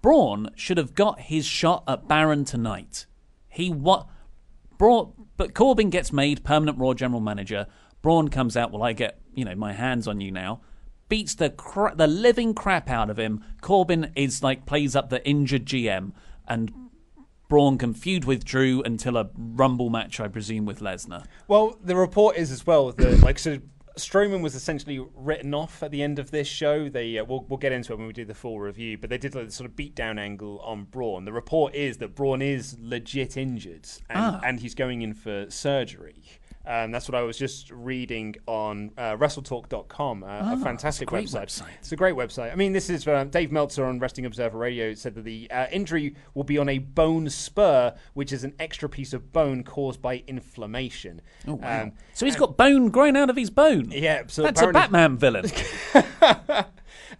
[0.02, 3.06] Braun should have got his shot at Baron tonight.
[3.50, 4.08] He what
[4.78, 7.68] Braun, but Corbin gets made permanent Raw general manager.
[8.02, 8.72] Braun comes out.
[8.72, 10.62] Well, I get you know my hands on you now.
[11.10, 13.44] Beats the cra- the living crap out of him.
[13.62, 16.12] Corbin is like plays up the injured GM,
[16.48, 16.72] and
[17.48, 21.26] Braun can feud with Drew until a Rumble match, I presume, with Lesnar.
[21.48, 23.60] Well, the report is as well that like so
[23.98, 26.90] Strowman was essentially written off at the end of this show.
[26.90, 29.18] They uh, we'll, we'll get into it when we do the full review, but they
[29.18, 31.26] did like, the sort of beat down angle on Braun.
[31.26, 36.24] The report is that Braun is legit injured and, and he's going in for surgery.
[36.68, 41.46] Um, that's what I was just reading on uh, WrestleTalk.com, uh, a fantastic great website.
[41.46, 41.70] website.
[41.80, 42.52] It's a great website.
[42.52, 45.68] I mean, this is uh, Dave Meltzer on Wrestling Observer Radio said that the uh,
[45.72, 50.02] injury will be on a bone spur, which is an extra piece of bone caused
[50.02, 51.22] by inflammation.
[51.48, 51.84] Oh wow!
[51.84, 53.92] Um, so he's got bone growing out of his bone.
[53.92, 55.46] yeah, so that's a Batman villain.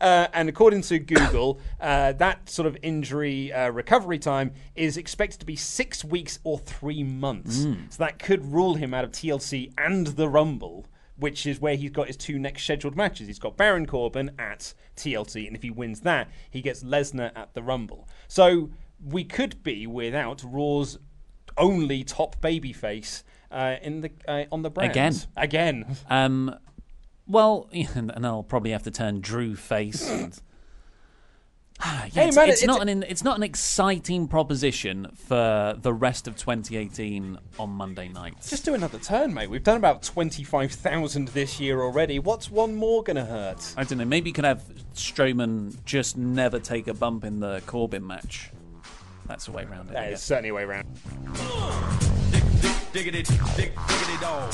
[0.02, 5.40] Uh, and according to Google, uh, that sort of injury uh, recovery time is expected
[5.40, 7.64] to be six weeks or three months.
[7.90, 10.86] So that could rule him out of TLC and the Rumble.
[11.18, 13.28] Which is where he's got his two next scheduled matches.
[13.28, 17.54] He's got Baron Corbin at TLC, and if he wins that, he gets Lesnar at
[17.54, 18.06] the Rumble.
[18.28, 21.00] So we could be without Raw's
[21.58, 25.14] only top babyface uh, in the uh, on the brand Again.
[25.38, 26.54] Again, Um,
[27.28, 30.10] well, and, and I'll probably have to turn Drew face.
[30.10, 30.40] And,
[31.82, 35.76] Ah, yeah, Hey, it's, man, it's it's- not an it's not an exciting proposition for
[35.78, 38.50] the rest of 2018 on Monday nights.
[38.50, 39.50] just do another turn, mate.
[39.50, 42.18] We've done about twenty five thousand this year already.
[42.18, 43.74] What's one more gonna hurt?
[43.76, 44.06] I don't know.
[44.06, 48.52] Maybe you could have Strowman just never take a bump in the Corbin match.
[49.28, 49.94] That's the way around it.
[49.94, 50.86] That is certainly a way around.
[52.94, 53.24] Diggity,
[53.58, 54.54] dig, diggity dog.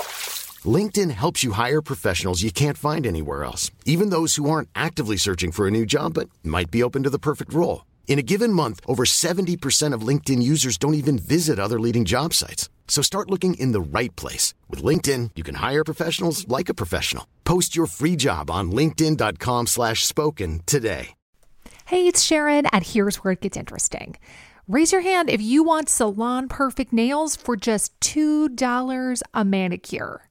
[0.65, 5.17] LinkedIn helps you hire professionals you can't find anywhere else, even those who aren't actively
[5.17, 7.85] searching for a new job but might be open to the perfect role.
[8.07, 12.33] In a given month, over 70% of LinkedIn users don't even visit other leading job
[12.33, 12.69] sites.
[12.87, 14.53] So start looking in the right place.
[14.69, 17.25] With LinkedIn, you can hire professionals like a professional.
[17.45, 21.13] Post your free job on linkedin.com slash spoken today.
[21.85, 24.17] Hey, it's Sharon, and here's where it gets interesting.
[24.67, 30.30] Raise your hand if you want salon perfect nails for just $2 a manicure.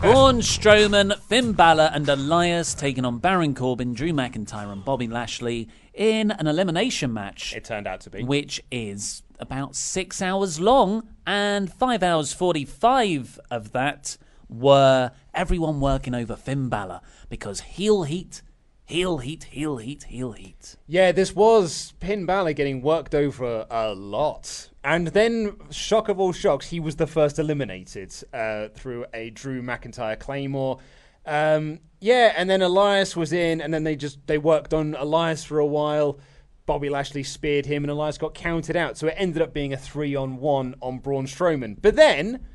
[0.00, 5.68] Braun Strowman, Finn Balor, and Elias taking on Baron Corbin, Drew McIntyre, and Bobby Lashley
[5.94, 8.22] in an elimination match, It turned out to be.
[8.22, 14.18] which is about six hours long, and five hours 45 of that
[14.50, 17.00] were everyone working over Finn Balor
[17.30, 18.42] because heel heat,
[18.84, 20.76] heel heat, heel heat, heel heat.
[20.86, 24.68] Yeah, this was Finn Balor getting worked over a lot.
[24.88, 29.60] And then, shock of all shocks, he was the first eliminated uh, through a Drew
[29.60, 30.78] McIntyre Claymore.
[31.26, 35.44] Um, yeah, and then Elias was in, and then they just they worked on Elias
[35.44, 36.18] for a while.
[36.64, 38.96] Bobby Lashley speared him, and Elias got counted out.
[38.96, 41.76] So it ended up being a three on one on Braun Strowman.
[41.82, 42.46] But then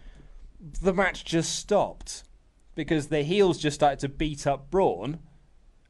[0.81, 2.23] the match just stopped
[2.73, 5.19] because the heels just started to beat up Braun,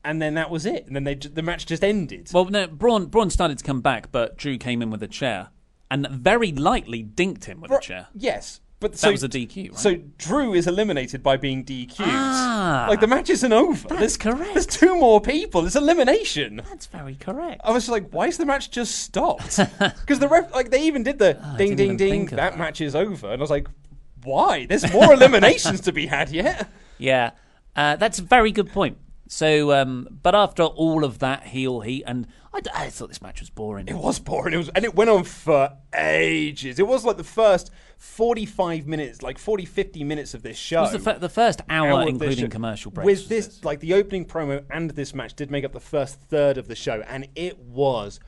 [0.03, 0.87] and then that was it.
[0.87, 2.31] And then they the match just ended.
[2.33, 5.47] Well, no, Braun, Braun started to come back, but Drew came in with a chair
[5.93, 8.07] and very lightly dinked him with a chair.
[8.15, 9.79] Yes, but That so, was a DQ, right?
[9.79, 12.01] So Drew is eliminated by being DQ'd.
[12.01, 12.87] Ah.
[12.89, 13.87] like the match isn't over.
[13.89, 14.53] That's there's, correct.
[14.55, 15.63] There's two more people.
[15.67, 16.61] It's elimination.
[16.67, 17.61] That's very correct.
[17.63, 19.59] I was like, why is the match just stopped?
[19.79, 22.25] Because the ref, like, they even did the ding, ding, ding.
[22.25, 22.57] That that.
[22.57, 23.67] match is over, and I was like,
[24.23, 24.65] why?
[24.65, 26.69] There's more eliminations to be had yet.
[26.97, 27.31] Yeah,
[27.75, 28.97] uh, that's a very good point.
[29.27, 33.49] So, um, but after all of that heel heat, and I thought this match was
[33.49, 33.87] boring.
[33.87, 34.53] It was boring.
[34.53, 36.77] It was, and it went on for ages.
[36.77, 40.79] It was like the first 45 minutes, like 40, 50 minutes of this show.
[40.79, 43.05] It was the, fir- the first hour, hour including commercial breaks.
[43.05, 46.19] With was this, like the opening promo and this match did make up the first
[46.19, 48.19] third of the show, and it was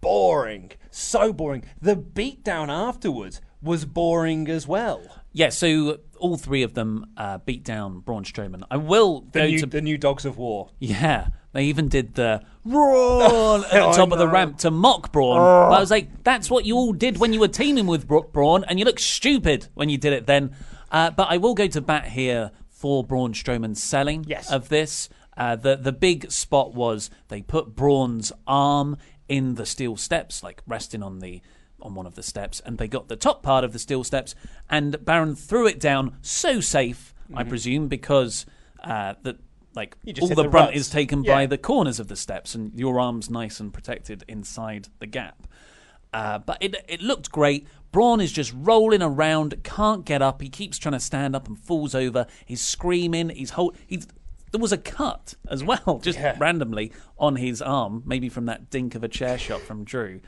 [0.00, 1.64] boring, so boring.
[1.80, 5.02] The beatdown afterwards was boring as well.
[5.32, 5.48] yeah.
[5.50, 8.62] So all three of them uh, beat down Braun Strowman.
[8.70, 10.70] I will The go new, to the new Dogs of War.
[10.78, 15.36] Yeah, they even did the Braun at the top of the ramp to mock Braun.
[15.38, 18.22] But I was like, that's what you all did when you were teaming with Bra-
[18.22, 20.54] Braun, and you look stupid when you did it then.
[20.90, 24.50] Uh, but I will go to bat here for Braun Strowman's selling Yes.
[24.50, 25.08] of this.
[25.36, 28.96] Uh, the the big spot was they put Braun's arm
[29.28, 31.40] in the steel steps, like resting on the
[31.82, 34.34] on one of the steps, and they got the top part of the steel steps,
[34.68, 38.46] and Baron threw it down so safe, I presume, because
[38.82, 39.36] uh, that
[39.74, 41.34] like all the, the brunt is taken Yeah.
[41.34, 45.46] by the corners of the steps, and your arm's nice and protected inside the gap.
[46.12, 47.68] Uh, but it it looked great.
[47.92, 50.42] Braun is just rolling around, can't get up.
[50.42, 52.26] He keeps trying to stand up and falls over.
[52.44, 53.28] He's screaming.
[53.28, 53.76] He's hold.
[53.86, 54.08] He's
[54.50, 58.96] there was a cut as well, just randomly on his arm, maybe from that dink
[58.96, 60.20] of a chair shot from Drew,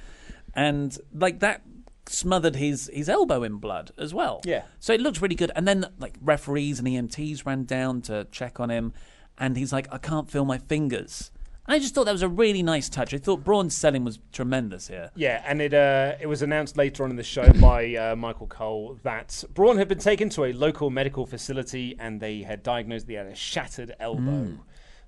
[0.55, 1.63] and like that
[2.07, 4.41] smothered his his elbow in blood as well.
[4.45, 4.63] Yeah.
[4.79, 5.53] So it looked really good.
[5.55, 8.93] And then like referees and EMTs ran down to check on him,
[9.39, 11.31] and he's like, I can't feel my fingers.
[11.65, 13.15] I just thought that was a really nice touch.
[13.15, 15.11] I thought Braun's selling was tremendous here.
[15.15, 18.49] Yeah, and it uh, it was announced later on in the show by uh, Michael
[18.49, 23.07] Cole that Braun had been taken to a local medical facility and they had diagnosed
[23.07, 24.59] that he had a shattered elbow.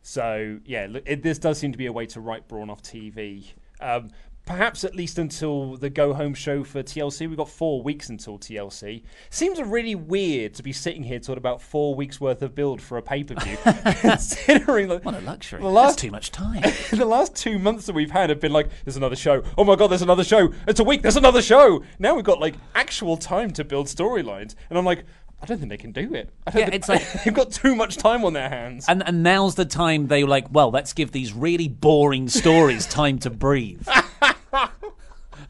[0.03, 2.83] So yeah, look, it, this does seem to be a way to write Braun off
[2.83, 3.53] TV.
[3.81, 4.11] Um,
[4.47, 7.27] perhaps at least until the go home show for TLC.
[7.29, 9.03] We've got four weeks until TLC.
[9.31, 12.99] Seems really weird to be sitting here talking about four weeks worth of build for
[12.99, 13.57] a pay per view,
[14.01, 15.61] considering What a luxury.
[15.61, 16.63] the last That's too much time.
[16.93, 19.43] the last two months that we've had have been like, there's another show.
[19.57, 20.53] Oh my god, there's another show.
[20.69, 21.03] It's a week.
[21.03, 21.83] There's another show.
[21.99, 25.05] Now we've got like actual time to build storylines, and I'm like,
[25.43, 26.31] I don't think they can do it.
[26.47, 28.87] I don't Yeah, think- it's like- they've got too much time on their hands.
[28.89, 32.87] And and now's the time they were like, well, let's give these really boring stories
[32.87, 33.87] time to breathe.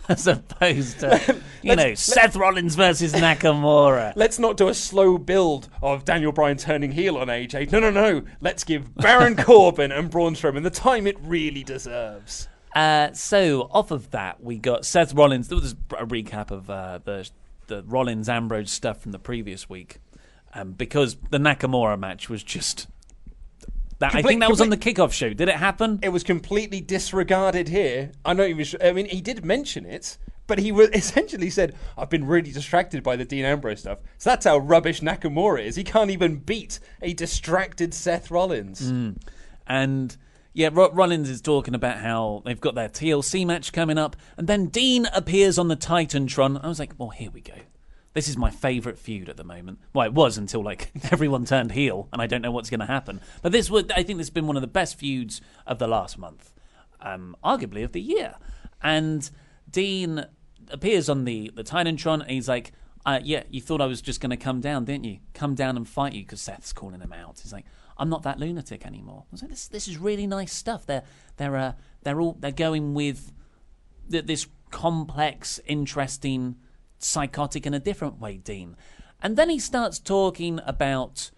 [0.09, 4.13] As opposed to, you know, Seth Rollins versus Nakamura.
[4.17, 7.73] Let's not do a slow build of Daniel Bryan turning heel on AJ.
[7.73, 8.23] No, no, no.
[8.41, 12.49] Let's give Baron Corbin and Braun Strowman the time it really deserves.
[12.75, 15.49] Uh, so off of that, we got Seth Rollins.
[15.49, 17.29] There was a recap of uh, the
[17.67, 19.99] the Rollins Ambrose stuff from the previous week,
[20.53, 22.89] um, because the Nakamura match was just.
[24.01, 25.33] That, I think that was on the kickoff show.
[25.33, 26.01] Did it happen?
[26.03, 28.13] It was completely disregarded here.
[28.25, 28.81] I'm not even sure.
[28.85, 33.03] I mean, he did mention it, but he was essentially said, "I've been really distracted
[33.03, 35.77] by the Dean Ambrose stuff." So that's how rubbish Nakamura is.
[35.77, 38.91] He can't even beat a distracted Seth Rollins.
[38.91, 39.17] Mm.
[39.67, 40.17] And
[40.53, 44.47] yeah, Ro- Rollins is talking about how they've got their TLC match coming up, and
[44.47, 46.63] then Dean appears on the Titantron.
[46.63, 47.55] I was like, well, here we go.
[48.15, 49.81] This is my favourite feud at the moment.
[49.93, 52.87] Well, it was until like everyone turned heel, and I don't know what's going to
[52.87, 53.21] happen.
[53.43, 55.89] But this would, I think, this has been one of the best feuds of the
[55.89, 56.53] last month,
[57.01, 58.37] um, arguably of the year.
[58.83, 59.29] And
[59.69, 60.27] Dean
[60.71, 62.73] appears on the the Titantron, and he's like,
[63.05, 65.19] uh, "Yeah, you thought I was just going to come down, didn't you?
[65.35, 67.41] Come down and fight you?" Because Seth's calling him out.
[67.43, 67.67] He's like,
[67.99, 71.03] "I'm not that lunatic anymore." I was like, "This this is really nice stuff." They're
[71.37, 71.73] they're uh,
[72.05, 73.33] they're all they're going with
[74.09, 76.57] th- this complex, interesting,
[77.05, 78.77] psychotic in a different way, Dean.
[79.23, 81.31] And then he starts talking about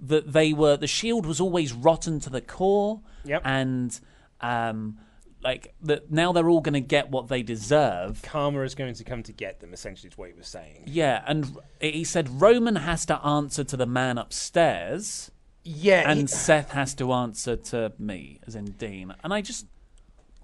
[0.00, 3.42] that they were the shield was always rotten to the core, Yep.
[3.44, 4.00] and
[4.40, 4.98] um,
[5.42, 8.20] like that now they're all going to get what they deserve.
[8.22, 9.72] Karma is going to come to get them.
[9.72, 10.84] Essentially, is what he was saying.
[10.86, 15.30] Yeah, and he said Roman has to answer to the man upstairs,
[15.64, 19.14] Yeah, and he- Seth has to answer to me, as in Dean.
[19.22, 19.66] And I just,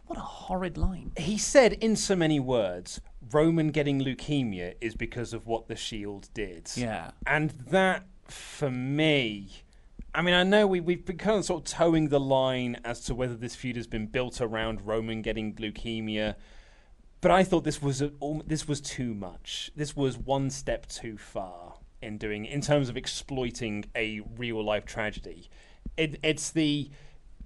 [0.06, 1.12] what a horrid line.
[1.16, 3.00] he said in so many words,
[3.32, 6.70] Roman getting leukemia is because of what the Shield did.
[6.74, 7.10] Yeah.
[7.26, 9.62] And that, for me,
[10.14, 13.00] I mean, I know we, we've been kind of sort of toeing the line as
[13.02, 16.36] to whether this feud has been built around Roman getting leukemia,
[17.20, 18.12] but I thought this was a,
[18.46, 19.70] this was too much.
[19.76, 24.86] This was one step too far in doing in terms of exploiting a real life
[24.86, 25.50] tragedy.
[25.96, 26.90] It, it's the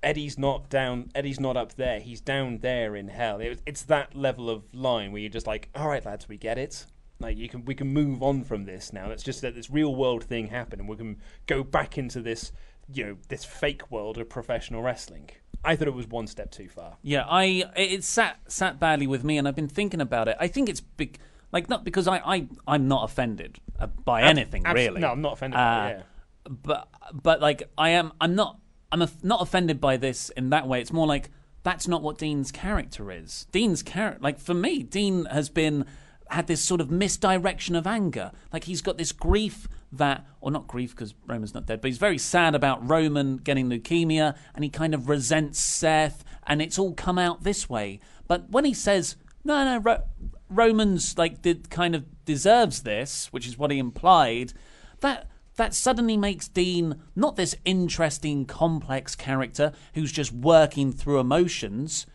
[0.02, 1.10] Eddie's not down.
[1.14, 2.00] Eddie's not up there.
[2.00, 3.40] He's down there in hell.
[3.40, 6.58] It, it's that level of line where you're just like, all right, lads, we get
[6.58, 6.86] it.
[7.18, 9.08] Like you can, we can move on from this now.
[9.08, 12.50] Let's just let this real world thing happen, and we can go back into this,
[12.92, 15.28] you know, this fake world of professional wrestling.
[15.62, 16.96] I thought it was one step too far.
[17.02, 20.36] Yeah, I it sat sat badly with me, and I've been thinking about it.
[20.40, 21.18] I think it's big,
[21.52, 25.02] like not because I I I'm not offended uh, by anything abs- really.
[25.02, 26.02] no, I'm not offended by it, yeah.
[26.48, 28.58] But but like I am, I'm not
[28.92, 30.80] I'm not offended by this in that way.
[30.80, 31.30] It's more like
[31.62, 33.46] that's not what Dean's character is.
[33.52, 35.84] Dean's character, like for me, Dean has been
[36.30, 38.30] had this sort of misdirection of anger.
[38.52, 41.98] Like he's got this grief that, or not grief because Roman's not dead, but he's
[41.98, 46.94] very sad about Roman getting leukemia, and he kind of resents Seth, and it's all
[46.94, 48.00] come out this way.
[48.28, 50.04] But when he says, "No, no, Ro-
[50.48, 54.52] Roman's like did kind of deserves this," which is what he implied,
[55.00, 62.06] that that suddenly makes Dean not this interesting, complex character who's just working through emotions.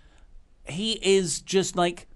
[0.64, 2.08] He is just like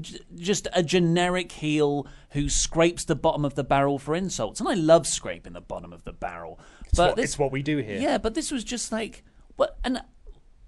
[0.00, 4.58] j- just a generic heel who scrapes the bottom of the barrel for insults.
[4.58, 6.58] And I love scraping the bottom of the barrel.
[6.86, 8.00] It's, but what, this, it's what we do here.
[8.00, 9.22] yeah, but this was just like,
[9.56, 10.00] What and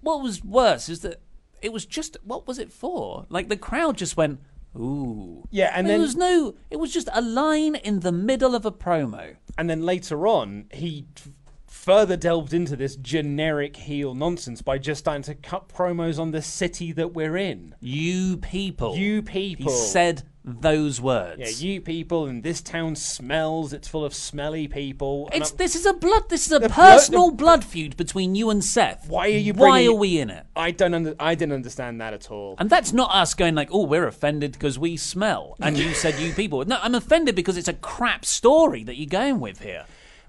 [0.00, 1.20] what was worse is that
[1.62, 3.26] it was just what was it for?
[3.28, 4.40] Like the crowd just went,
[4.78, 5.44] ooh.
[5.50, 6.54] Yeah, and there then- was no.
[6.70, 9.36] It was just a line in the middle of a promo.
[9.58, 11.06] And then later on, he
[11.86, 16.42] further delved into this generic heel nonsense by just starting to cut promos on the
[16.42, 17.76] city that we're in.
[17.80, 18.96] You people.
[18.96, 19.70] You people.
[19.70, 21.40] He said those words.
[21.40, 23.72] Yeah, you people, and this town smells.
[23.72, 25.28] It's full of smelly people.
[25.32, 26.28] It's I'm- this is a blood.
[26.28, 29.08] This is a The blood- personal blood feud between you and Seth.
[29.08, 29.52] Why are you?
[29.54, 30.44] Why bringing- are we in it?
[30.56, 30.92] I don't.
[30.92, 32.56] Under, I didn't understand that at all.
[32.58, 36.18] And that's not us going like, oh, we're offended because we smell, and you said
[36.18, 36.64] you people.
[36.64, 39.84] No, I'm offended because it's a crap story that you're going with here.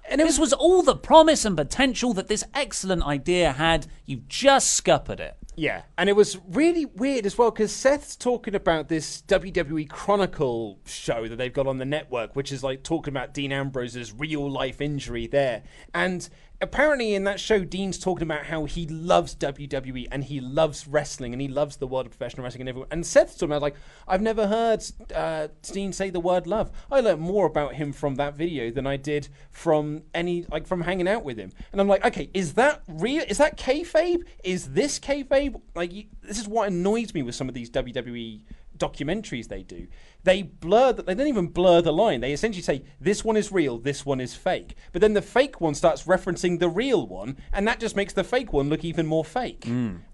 [0.09, 3.87] And this was all the promise and potential that this excellent idea had.
[4.05, 5.37] You've just scuppered it.
[5.59, 10.79] Yeah, and it was really weird as well because Seth's talking about this WWE Chronicle
[10.85, 14.49] show that they've got on the network, which is like talking about Dean Ambrose's real
[14.49, 15.63] life injury there.
[15.95, 16.29] And
[16.61, 21.33] apparently, in that show, Dean's talking about how he loves WWE and he loves wrestling
[21.33, 22.87] and he loves the world of professional wrestling and everyone.
[22.91, 23.75] And Seth's talking about like,
[24.07, 24.83] I've never heard
[25.13, 26.71] uh, Dean say the word love.
[26.91, 30.81] I learned more about him from that video than I did from any like from
[30.81, 31.51] hanging out with him.
[31.71, 33.23] And I'm like, okay, is that real?
[33.27, 34.23] Is that kayfabe?
[34.43, 35.61] Is this kayfabe?
[35.75, 35.91] Like,
[36.21, 38.41] this is what annoys me with some of these WWE
[38.77, 39.87] documentaries they do.
[40.27, 40.91] They blur.
[40.91, 42.19] The, they don't even blur the line.
[42.19, 44.75] They essentially say this one is real, this one is fake.
[44.91, 48.25] But then the fake one starts referencing the real one, and that just makes the
[48.25, 49.65] fake one look even more fake.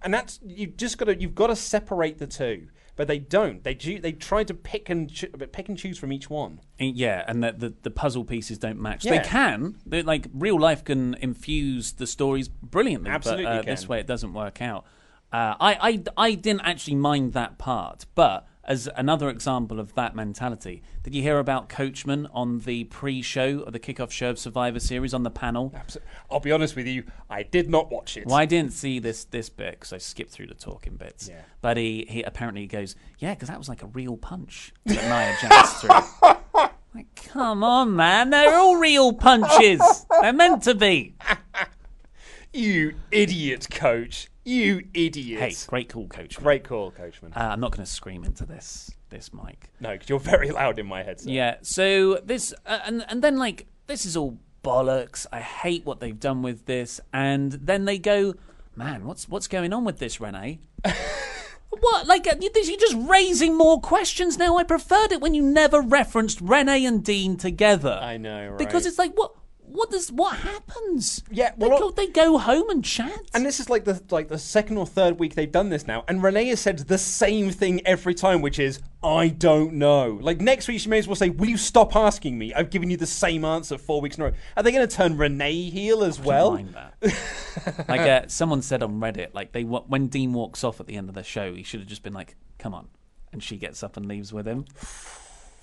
[0.02, 2.68] And that's you just got to you've got to separate the two.
[2.96, 3.64] But they don't.
[3.64, 6.60] They do, they try to pick and cho- pick and choose from each one.
[6.78, 9.04] Yeah, and the, the, the puzzle pieces don't match.
[9.04, 9.18] Yeah.
[9.18, 9.78] They can.
[9.84, 13.10] They, like real life can infuse the stories brilliantly.
[13.10, 13.70] Absolutely but, uh, can.
[13.70, 14.84] This way, it doesn't work out.
[15.32, 20.14] Uh, I, I I didn't actually mind that part, but as another example of that
[20.14, 24.80] mentality, did you hear about Coachman on the pre-show or the kickoff show of Survivor
[24.80, 25.74] Series on the panel?
[25.86, 26.00] So,
[26.30, 28.26] I'll be honest with you, I did not watch it.
[28.26, 31.28] Well, I didn't see this this bit because I skipped through the talking bits.
[31.28, 31.42] Yeah.
[31.60, 35.36] But he, he apparently goes, yeah, because that was like a real punch that Nia
[35.40, 36.30] Jax threw.
[36.94, 40.06] like, come on, man, they're all real punches.
[40.20, 41.16] They're meant to be.
[42.54, 44.28] You idiot, coach.
[44.44, 45.40] You idiot.
[45.40, 46.36] Hey, great call, coach.
[46.36, 47.32] Great call, coachman.
[47.34, 49.70] Uh, I'm not going to scream into this this mic.
[49.80, 51.32] no, because you're very loud in my headset.
[51.32, 51.56] Yeah.
[51.62, 55.26] So this uh, and and then like this is all bollocks.
[55.32, 57.00] I hate what they've done with this.
[57.12, 58.34] And then they go,
[58.76, 60.60] man, what's what's going on with this, Renee?
[61.80, 62.06] What?
[62.06, 64.56] Like, uh, you- you're just raising more questions now.
[64.58, 67.98] I preferred it when you never referenced Renee and Dean together.
[68.00, 68.58] I know, right?
[68.58, 69.32] Because it's like, what?
[69.74, 70.12] What does?
[70.12, 71.24] What happens?
[71.32, 73.18] Yeah, they well, go, they go home and chat.
[73.34, 76.04] And this is like the like the second or third week they've done this now,
[76.06, 80.16] and Renee has said the same thing every time, which is I don't know.
[80.22, 82.54] Like next week she may as well say, "Will you stop asking me?
[82.54, 84.96] I've given you the same answer four weeks in a row." Are they going to
[84.96, 86.52] turn Renee heel as well?
[86.52, 87.88] mind that.
[87.88, 91.08] like uh, someone said on Reddit, like they when Dean walks off at the end
[91.08, 92.86] of the show, he should have just been like, "Come on,"
[93.32, 94.66] and she gets up and leaves with him.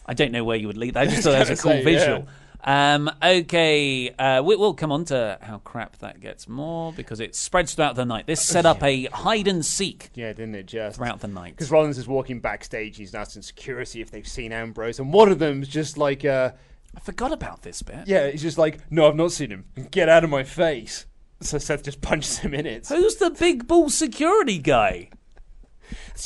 [0.06, 0.98] I don't know where you would leave.
[0.98, 2.24] I just thought that was a cool gonna say, yeah.
[2.64, 7.36] Um, okay, uh, we, we'll come on to how crap that gets more because it
[7.36, 8.28] spreads throughout the night.
[8.28, 11.56] This set up a hide and seek Yeah, didn't it just throughout the night.
[11.56, 15.40] Because Rollins is walking backstage, he's asking security if they've seen Ambrose, and one of
[15.40, 16.52] them's just like, uh,
[16.96, 18.08] I forgot about this bit.
[18.08, 19.66] yeah, he's just like, "No, I've not seen him.
[19.92, 21.06] Get out of my face."
[21.40, 22.88] So Seth just punches him in it.
[22.90, 25.10] Who's the big bull security guy?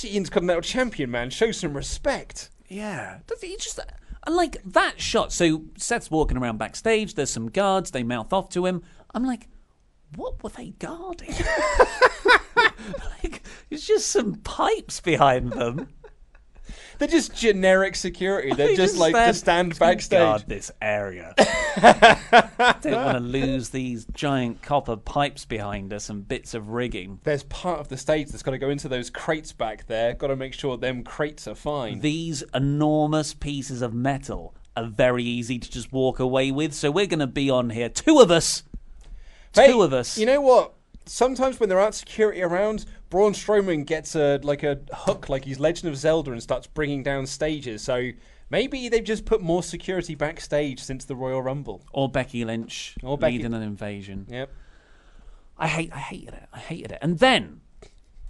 [0.04, 1.30] Ian's Continental Champion, man.
[1.30, 2.50] Show some respect.
[2.68, 3.20] Yeah.
[3.28, 3.80] Does he just
[4.26, 5.32] and like that shot?
[5.32, 7.16] So Seth's walking around backstage.
[7.16, 7.92] There's some guards.
[7.92, 8.84] They mouth off to him.
[9.14, 9.48] I'm like,
[10.16, 11.34] what were they guarding?
[13.24, 15.90] like, it's just some pipes behind them.
[16.98, 18.54] They're just generic security.
[18.54, 20.20] They're They just, like to stand "Just backstage.
[20.20, 21.34] Guard this area.
[21.82, 27.20] Don't want to lose these giant copper pipes behind us and bits of rigging.
[27.24, 30.14] There's part of the stage that's got to go into those crates back there.
[30.14, 32.00] Got to make sure them crates are fine.
[32.00, 36.74] These enormous pieces of metal are very easy to just walk away with.
[36.74, 38.64] So we're going to be on here, two of us,
[39.54, 40.18] Hey, two of us.
[40.18, 40.74] You know what?
[41.06, 45.60] Sometimes when there aren't security around, Braun Strowman gets a like a hook, like he's
[45.60, 47.84] Legend of Zelda, and starts bringing down stages.
[47.84, 48.10] So
[48.50, 51.84] maybe they've just put more security backstage since the Royal Rumble.
[51.94, 54.26] or Becky Lynch Or Becky- leading an invasion.
[54.30, 54.50] Yep.
[55.58, 56.50] I hate, I hated it.
[56.52, 57.00] I hated it.
[57.02, 57.62] And then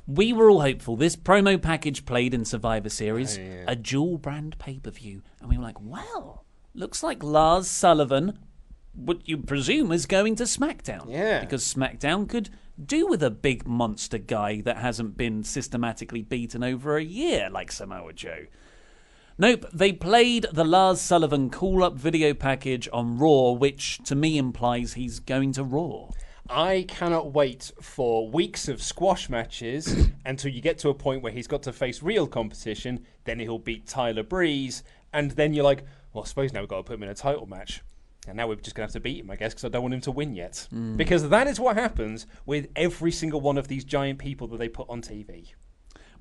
[0.05, 0.95] we were all hopeful.
[0.95, 5.49] This promo package played in Survivor Series, oh, a dual brand pay per view, and
[5.49, 6.45] we were like, well,
[6.75, 8.37] looks like Lars Sullivan,
[8.93, 11.09] what you presume is going to SmackDown.
[11.09, 11.39] Yeah.
[11.39, 12.49] because SmackDown could
[12.83, 17.71] do with a big monster guy that hasn't been systematically beaten over a year like
[17.71, 18.45] Samoa Joe.
[19.37, 24.37] Nope, they played the Lars Sullivan call up video package on Raw, which to me
[24.37, 26.09] implies he's going to Raw.
[26.49, 31.31] I cannot wait for weeks of squash matches until you get to a point where
[31.31, 33.05] he's got to face real competition.
[33.23, 36.77] Then he'll beat Tyler Breeze, and then you're like, well, I suppose now we've got
[36.77, 37.81] to put him in a title match.
[38.27, 39.83] And now we're just going to have to beat him, I guess, because I don't
[39.83, 40.67] want him to win yet.
[40.73, 40.97] Mm.
[40.97, 44.69] Because that is what happens with every single one of these giant people that they
[44.69, 45.53] put on TV.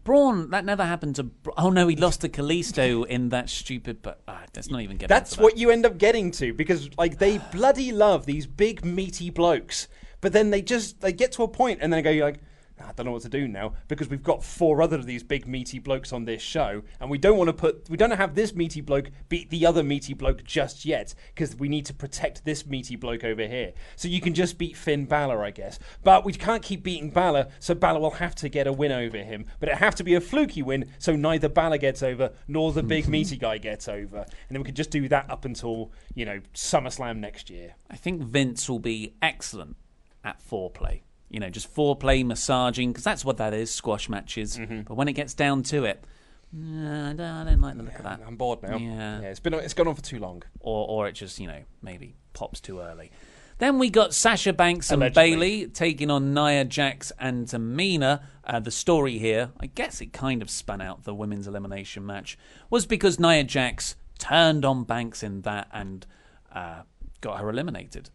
[0.05, 1.25] Braun, that never happened to.
[1.25, 4.03] Bra- Oh no, he lost to Kalisto in that stupid.
[4.03, 4.21] But
[4.55, 5.09] let's not even get.
[5.09, 8.85] That's into what you end up getting to because like they bloody love these big
[8.85, 9.89] meaty blokes,
[10.21, 12.41] but then they just they get to a point and then they go like.
[12.81, 15.23] "Ah, I don't know what to do now because we've got four other of these
[15.23, 18.35] big meaty blokes on this show, and we don't want to put we don't have
[18.35, 22.45] this meaty bloke beat the other meaty bloke just yet because we need to protect
[22.45, 23.73] this meaty bloke over here.
[23.97, 27.49] So you can just beat Finn Balor, I guess, but we can't keep beating Balor,
[27.61, 29.47] so Balor will have to get a win over him.
[29.61, 32.83] But it have to be a fluky win, so neither Balor gets over nor the
[32.83, 36.25] big meaty guy gets over, and then we could just do that up until you
[36.25, 37.75] know SummerSlam next year.
[37.91, 39.77] I think Vince will be excellent
[40.25, 41.03] at foreplay.
[41.35, 44.57] You know, just foreplay, massaging, because that's what that is, squash matches.
[44.57, 44.83] Mm-hmm.
[44.83, 46.05] But when it gets down to it,
[46.53, 48.21] nah, I don't, I don't like the look of that.
[48.25, 48.77] I'm bored now.
[48.77, 49.21] Yeah.
[49.21, 50.45] yeah, it's been it's gone on for too long.
[50.61, 53.11] Or, or it just, you know, maybe pops too early.
[53.59, 55.31] Then we got Sasha Banks and Allegedly.
[55.31, 58.23] Bayley taking on Nia Jax and Tamina.
[58.45, 62.39] Uh, the story here, I guess it kind of spun out the women's elimination match,
[62.71, 66.07] was because Nia Jax turned on Banks in that and
[66.53, 66.83] uh,
[67.21, 68.11] got her eliminated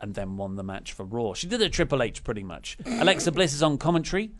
[0.00, 1.32] and then won the match for Raw.
[1.34, 2.76] She did a Triple H pretty much.
[2.86, 4.32] Alexa Bliss is on commentary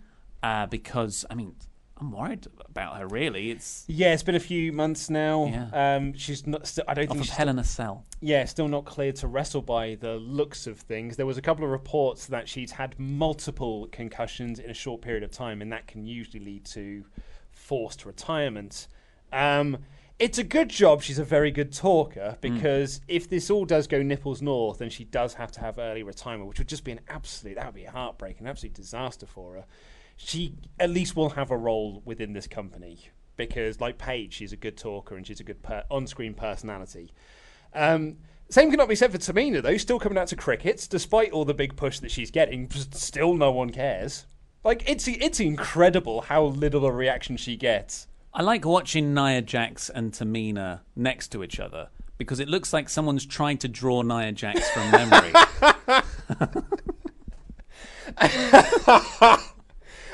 [0.43, 1.55] uh, because, I mean,
[1.99, 3.51] I'm worried about her really.
[3.51, 5.47] It's Yeah, it's been a few months now.
[5.47, 5.95] Yeah.
[5.97, 6.67] Um, she's not.
[6.67, 8.05] St- I don't off think of she's Hell in a Cell.
[8.21, 11.17] yeah, still not cleared to wrestle by the looks of things.
[11.17, 15.23] There was a couple of reports that she's had multiple concussions in a short period
[15.23, 17.05] of time, and that can usually lead to
[17.51, 18.89] forced retirement.
[19.33, 19.79] Um,
[20.19, 24.03] it's a good job she's a very good talker because if this all does go
[24.03, 27.01] nipples north, then she does have to have early retirement, which would just be an
[27.09, 29.65] absolute that would be a heartbreak, an absolute disaster for her.
[30.17, 34.57] She at least will have a role within this company because, like Paige, she's a
[34.57, 37.13] good talker and she's a good per- on-screen personality.
[37.75, 38.17] Um,
[38.49, 39.77] same cannot be said for Tamina, though.
[39.77, 42.71] Still coming out to crickets, despite all the big push that she's getting.
[42.71, 44.27] Still, no one cares.
[44.65, 48.09] Like it's it's incredible how little a reaction she gets.
[48.39, 52.91] I like watching Nia Jax and Tamina next to each other because it looks like
[52.91, 55.31] someone's trying to draw Nia Jax from memory.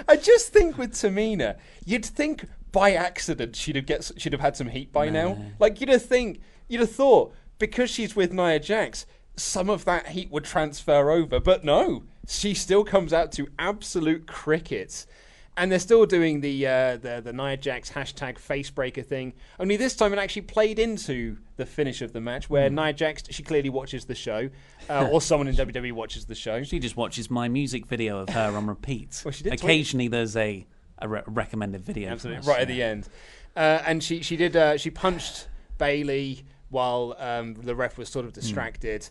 [0.08, 4.56] I just think with Tamina, you'd think by accident she'd have get she'd have had
[4.56, 5.36] some heat by now.
[5.58, 9.04] Like you'd have think you'd have thought because she's with Nia Jax,
[9.34, 14.28] some of that heat would transfer over, but no, she still comes out to absolute
[14.28, 15.08] crickets.
[15.54, 19.34] And they're still doing the uh, the the Nia Jax hashtag facebreaker thing.
[19.60, 23.24] Only this time it actually played into the finish of the match, where Nia Jax
[23.28, 24.48] she clearly watches the show,
[24.88, 26.62] uh, or someone in WWE watches the show.
[26.62, 29.20] she just watches my music video of her on repeat.
[29.26, 30.66] Well, she did tweet- Occasionally, there's a,
[30.98, 32.10] a re- recommended video.
[32.12, 33.08] Absolutely, right at the end.
[33.54, 38.24] Uh, and she she did uh, she punched Bayley while um, the ref was sort
[38.24, 39.06] of distracted,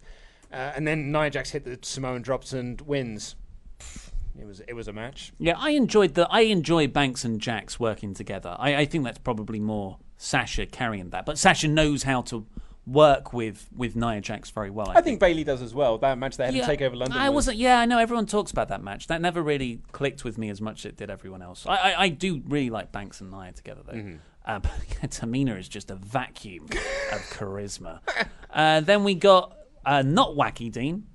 [0.52, 3.36] uh, and then Nia Jax hit the Samoan drops and wins.
[4.40, 5.34] It was it was a match.
[5.38, 6.28] Yeah, I enjoyed the.
[6.30, 8.56] I enjoy Banks and Jax working together.
[8.58, 12.46] I, I think that's probably more Sasha carrying that, but Sasha knows how to
[12.88, 14.90] work with with Nia Jax very well.
[14.90, 15.98] I, I think Bayley does as well.
[16.00, 17.18] That match they had Yeah, to take over London.
[17.20, 17.58] I was- wasn't.
[17.58, 19.08] Yeah, I know everyone talks about that match.
[19.08, 21.66] That never really clicked with me as much as it did everyone else.
[21.68, 23.94] I, I, I do really like Banks and Nia together though.
[23.94, 24.16] Mm-hmm.
[24.44, 24.72] Uh, but
[25.12, 28.00] Tamina is just a vacuum of charisma.
[28.50, 29.56] Uh, then we got
[29.86, 31.06] uh, not wacky Dean,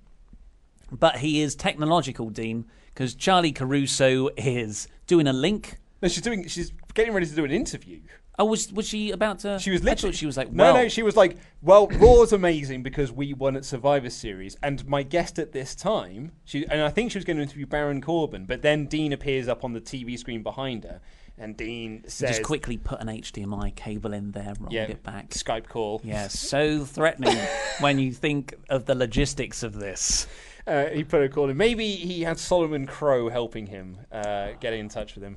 [0.93, 5.77] but he is technological Dean because Charlie Caruso is doing a link.
[6.01, 6.49] No, she's doing.
[6.49, 8.01] She's getting ready to do an interview.
[8.39, 9.59] Oh, was was she about to?
[9.59, 10.13] She was I literally.
[10.13, 10.89] thought she was like, no, well, no.
[10.89, 15.39] She was like, well, Raw's amazing because we won at Survivor Series, and my guest
[15.39, 18.63] at this time, she, and I think she was going to interview Baron Corbin, but
[18.63, 21.01] then Dean appears up on the TV screen behind her,
[21.39, 25.31] and Dean says, just quickly put an HDMI cable in there, roll yeah, it back.
[25.31, 26.03] Skype call.
[26.05, 27.39] Yeah, so threatening
[27.81, 30.27] when you think of the logistics of this.
[30.67, 31.57] Uh, he put a call in.
[31.57, 35.37] Maybe he had Solomon Crowe helping him, uh, getting in touch with him.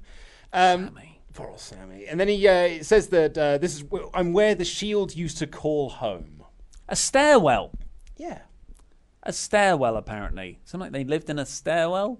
[0.52, 1.22] Um, Sami.
[1.34, 2.08] Poor old Sami.
[2.08, 5.38] And then he uh, says that uh, this is wh- I'm where the Shield used
[5.38, 6.44] to call home.
[6.88, 7.72] A stairwell.
[8.18, 8.40] Yeah.
[9.24, 10.60] A stairwell, apparently.
[10.66, 12.20] Something like they lived in a stairwell.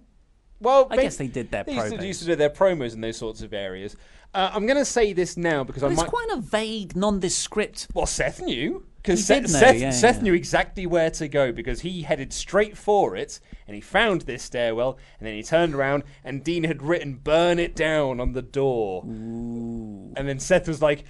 [0.62, 3.02] Well, I guess they did their They used to, used to do their promos in
[3.02, 3.96] those sorts of areas.
[4.34, 6.10] Uh, I'm going to say this now because I But it's might.
[6.10, 7.88] quite a vague, nondescript.
[7.96, 10.24] Well, Seth knew because Seth, know, Seth, yeah, Seth yeah.
[10.24, 14.44] knew exactly where to go because he headed straight for it and he found this
[14.44, 18.42] stairwell and then he turned around and Dean had written "Burn it down" on the
[18.42, 19.04] door.
[19.04, 21.06] And then Seth was like,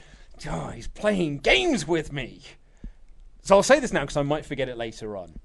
[0.47, 2.41] "Oh, he's playing games with me."
[3.41, 5.39] So I'll say this now because I might forget it later on.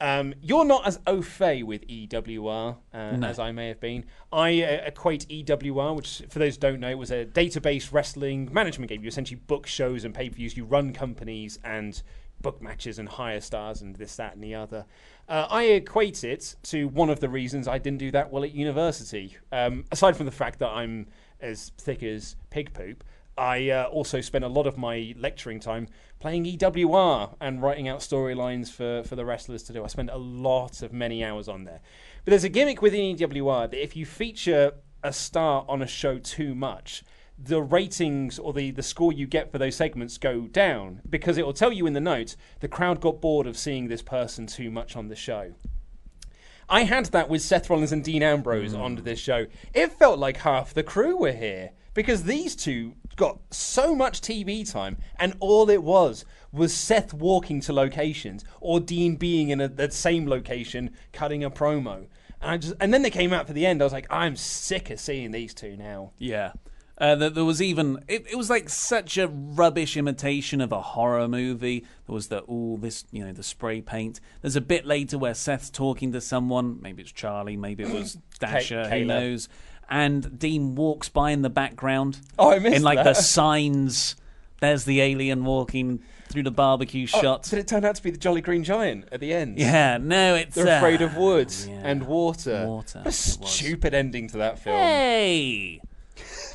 [0.00, 3.26] Um, you're not as au fait with EWR uh, No.
[3.26, 4.04] as I may have been.
[4.32, 8.90] I uh, equate EWR, which for those who don't know, was a database wrestling management
[8.90, 9.02] game.
[9.02, 10.56] You essentially book shows and pay per views.
[10.56, 12.00] You run companies and
[12.42, 14.84] book matches and hire stars and this, that, and the other.
[15.28, 18.52] Uh, I equate it to one of the reasons I didn't do that well at
[18.52, 19.36] university.
[19.50, 21.06] Um, aside from the fact that I'm
[21.40, 23.02] as thick as pig poop,
[23.38, 28.00] I uh, also spent a lot of my lecturing time playing EWR and writing out
[28.00, 29.84] storylines for, for the wrestlers to do.
[29.84, 31.80] I spent a lot of many hours on there.
[32.24, 34.72] But there's a gimmick within EWR that if you feature
[35.02, 37.04] a star on a show too much,
[37.38, 41.44] the ratings or the, the score you get for those segments go down because it
[41.44, 44.70] will tell you in the notes the crowd got bored of seeing this person too
[44.70, 45.52] much on the show.
[46.68, 49.46] I had that with Seth Rollins and Dean Ambrose on this show.
[49.72, 54.70] It felt like half the crew were here because these two got so much TV
[54.70, 59.68] time, and all it was was Seth walking to locations or Dean being in a,
[59.68, 62.06] the same location cutting a promo.
[62.40, 63.82] And I just, and then they came out for the end.
[63.82, 66.12] I was like, I'm sick of seeing these two now.
[66.18, 66.52] Yeah.
[66.98, 70.80] Uh, there, there was even it, it was like such a rubbish imitation of a
[70.80, 71.80] horror movie.
[72.06, 74.18] There was the all this you know the spray paint.
[74.40, 76.78] There's a bit later where Seth's talking to someone.
[76.80, 77.58] Maybe it's Charlie.
[77.58, 78.88] Maybe it was Dasha.
[78.88, 79.50] Who knows?
[79.88, 82.20] And Dean walks by in the background.
[82.38, 83.04] Oh, I missed in like that.
[83.04, 84.16] the signs.
[84.60, 87.46] There's the alien walking through the barbecue Oh, shot.
[87.50, 89.58] But it turned out to be the Jolly Green Giant at the end.
[89.58, 91.80] Yeah, no, it's They're afraid uh, of woods yeah.
[91.84, 92.66] and water.
[92.66, 93.16] Water, A it was.
[93.16, 94.76] stupid ending to that film.
[94.76, 95.80] Hey,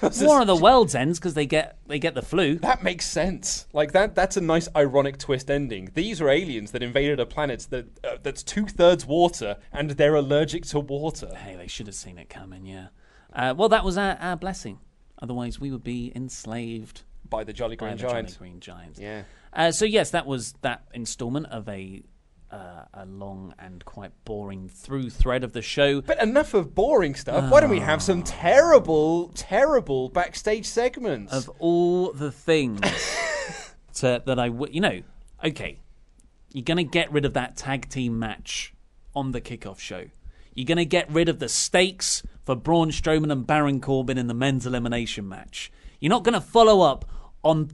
[0.22, 2.56] War of the Worlds ends because they get they get the flu.
[2.56, 3.68] That makes sense.
[3.72, 4.16] Like that.
[4.16, 5.92] That's a nice ironic twist ending.
[5.94, 10.16] These are aliens that invaded a planet that uh, that's two thirds water, and they're
[10.16, 11.34] allergic to water.
[11.36, 12.66] Hey, they should have seen it coming.
[12.66, 12.88] Yeah.
[13.34, 14.80] Uh, well, that was our, our blessing.
[15.22, 18.98] Otherwise, we would be enslaved By the Jolly Green the Jolly Green Giant.
[18.98, 19.24] Yeah.
[19.54, 22.04] Uh, so yes, that was that instalment of a
[22.52, 26.02] uh, a long and quite boring through thread of the show.
[26.02, 27.50] But enough of boring stuff.
[27.50, 31.32] Why don't we have some terrible, terrible backstage segments?
[31.32, 32.82] Of all the things
[33.96, 35.02] to, that I would, you know,
[35.44, 35.80] okay,
[36.52, 38.74] you're gonna get rid of that tag team match
[39.16, 40.06] on the kickoff show.
[40.54, 44.34] You're gonna get rid of the stakes for Braun Strowman and Baron Corbin in the
[44.34, 45.72] men's elimination match.
[46.00, 47.06] You're not gonna follow up
[47.44, 47.72] on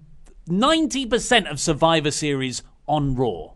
[0.47, 3.53] 90% of Survivor Series on Raw.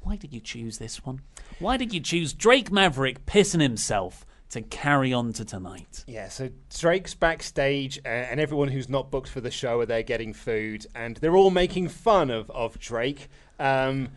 [0.00, 1.20] Why did you choose this one?
[1.58, 6.04] Why did you choose Drake Maverick pissing himself to carry on to tonight?
[6.06, 10.02] Yeah, so Drake's backstage, uh, and everyone who's not booked for the show are there
[10.02, 13.28] getting food, and they're all making fun of, of Drake.
[13.58, 14.10] Um,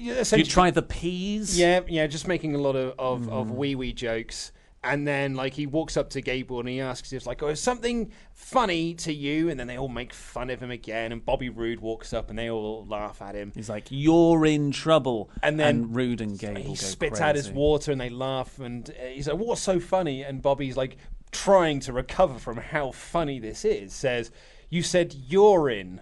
[0.00, 1.58] You try the peas?
[1.58, 3.30] Yeah, yeah, just making a lot of, of, Mm.
[3.32, 4.52] of wee wee jokes.
[4.84, 7.60] And then, like, he walks up to Gable and he asks if, like, oh, is
[7.60, 9.48] something funny to you?
[9.48, 11.12] And then they all make fun of him again.
[11.12, 13.52] And Bobby Roode walks up and they all laugh at him.
[13.54, 17.92] He's like, "You're in trouble," And then Roode and Gable he spits out his water
[17.92, 18.58] and they laugh.
[18.58, 20.22] And uh, he's like, what's so funny?
[20.24, 20.96] And Bobby's like,
[21.30, 24.32] trying to recover from how funny this is, says,
[24.68, 26.00] you said you're in,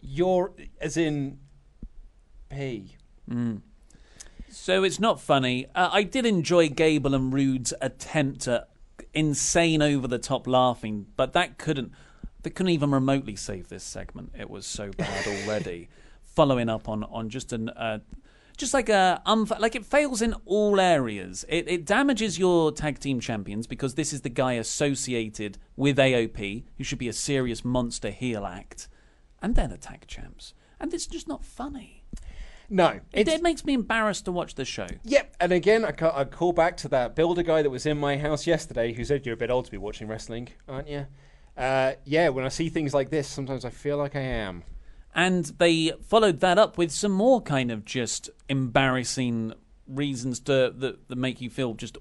[0.00, 1.38] You're, as in
[3.28, 3.58] pee.
[4.48, 5.66] So it's not funny.
[5.74, 8.68] Uh, I did enjoy Gable and Roode's attempt at
[9.14, 11.92] insane over the top laughing, but that couldn't.
[12.42, 14.32] They couldn't even remotely save this segment.
[14.38, 15.88] It was so bad already.
[16.22, 17.70] Following up on on just an.
[17.70, 18.00] Uh,
[18.58, 21.44] just like a unf- like it fails in all areas.
[21.48, 26.64] It, it damages your tag team champions because this is the guy associated with AOP,
[26.76, 28.88] who should be a serious monster heel act,
[29.40, 32.01] and they're the tag champs, and it's just not funny.
[32.72, 33.00] No.
[33.12, 34.86] It, it makes me embarrassed to watch the show.
[35.04, 38.16] Yep, and again, I, I call back to that builder guy that was in my
[38.16, 41.06] house yesterday who said you're a bit old to be watching wrestling, aren't you?
[41.54, 44.64] Uh, yeah, when I see things like this, sometimes I feel like I am.
[45.14, 49.52] And they followed that up with some more kind of just embarrassing
[49.86, 51.98] reasons to that, that make you feel just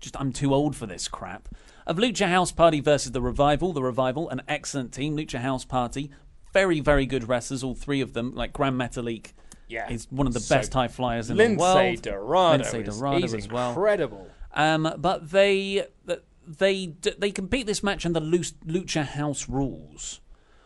[0.00, 1.50] just I'm too old for this crap.
[1.86, 5.14] Of Lucha House Party versus the Revival, the Revival, an excellent team.
[5.14, 6.10] Lucha House Party,
[6.54, 8.34] very very good wrestlers, all three of them.
[8.34, 9.32] Like Grand Metalik,
[9.68, 9.90] Yeah.
[9.90, 12.02] is one of the So- best high flyers in Lince the world.
[12.02, 13.70] Dorado Lince is- Dorado he's as well.
[13.70, 14.26] incredible.
[14.54, 15.86] Um, but they
[16.46, 20.20] they they compete this match under Lu- Lucha House rules,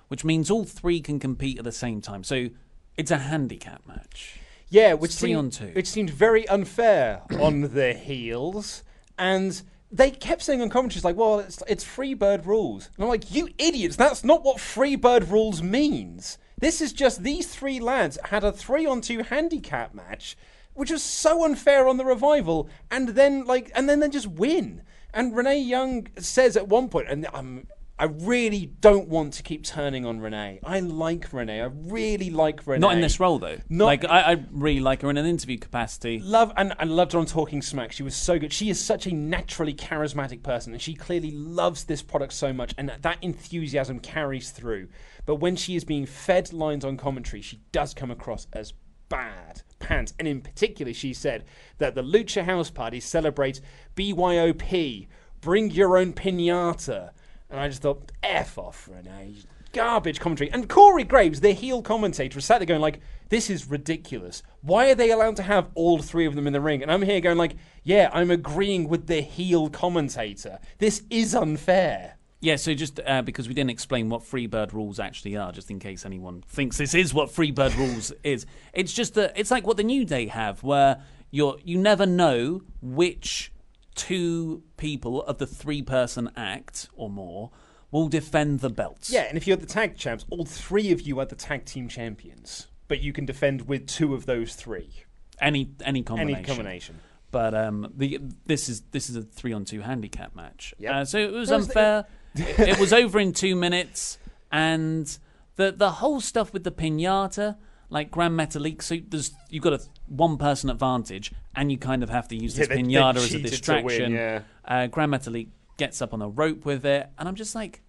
[0.08, 2.22] which means all three can compete at the same time.
[2.22, 2.48] So
[2.96, 4.38] it's a handicap match.
[4.68, 5.72] Yeah, which It's three seemed, on two.
[5.74, 8.82] Which seemed very unfair on the heels,
[9.18, 13.34] and they kept saying on commentaries like, "Well, it's it's Freebird rules," and I'm like,
[13.34, 13.96] "You idiots!
[13.96, 16.38] That's not what Freebird rules means.
[16.62, 20.36] This is just these three lads had a three on two handicap match,
[20.74, 24.82] which was so unfair on the revival, and then like, and then they just win."
[25.12, 27.66] And Renee Young says at one point, and I'm
[27.98, 30.60] I really don't want to keep turning on Renee.
[30.64, 31.60] I like Renee.
[31.60, 32.80] I really like Renee.
[32.80, 33.58] Not in this role though.
[33.68, 36.18] Not- like I, I really like her in an interview capacity.
[36.18, 37.92] Love and I loved her on Talking Smack.
[37.92, 38.52] She was so good.
[38.52, 42.74] She is such a naturally charismatic person, and she clearly loves this product so much,
[42.76, 44.88] and that enthusiasm carries through.
[45.24, 48.72] But when she is being fed lines on commentary, she does come across as
[49.08, 50.14] bad pants.
[50.18, 51.44] And in particular, she said
[51.78, 53.60] that the Lucha House Party celebrates
[53.94, 55.08] BYOP,
[55.40, 57.10] bring your own pinata.
[57.52, 59.36] And I just thought, F off, Renee.
[59.72, 60.50] Garbage commentary.
[60.50, 64.42] And Corey Graves, the heel commentator, was sat there going like, this is ridiculous.
[64.62, 66.82] Why are they allowed to have all three of them in the ring?
[66.82, 70.58] And I'm here going like, yeah, I'm agreeing with the heel commentator.
[70.78, 72.16] This is unfair.
[72.40, 75.78] Yeah, so just uh, because we didn't explain what Freebird rules actually are, just in
[75.78, 79.76] case anyone thinks this is what Freebird rules is, it's just that it's like what
[79.76, 83.52] the New Day have, where you're you never know which
[83.94, 87.50] two people of the three person act or more
[87.90, 89.10] will defend the belts.
[89.10, 91.88] Yeah, and if you're the tag champs, all three of you are the tag team
[91.88, 92.68] champions.
[92.88, 95.04] But you can defend with two of those three.
[95.40, 96.36] any any combination.
[96.36, 97.00] Any combination.
[97.30, 100.74] But um, the this is this is a three on two handicap match.
[100.78, 100.94] Yep.
[100.94, 102.04] Uh, so it was was the- unfair.
[102.34, 104.18] it, it was over in two minutes,
[104.50, 105.18] and
[105.56, 107.56] the the whole stuff with the pinata,
[107.92, 108.82] like Grand Metalik.
[108.82, 112.54] So there's you've got a one person advantage, and you kind of have to use
[112.56, 114.12] this Yeah, they- they pinata as a to win, distraction.
[114.12, 114.40] yeah.
[114.64, 117.82] uh, Grand Metalik gets up on a rope with it, and I'm just like,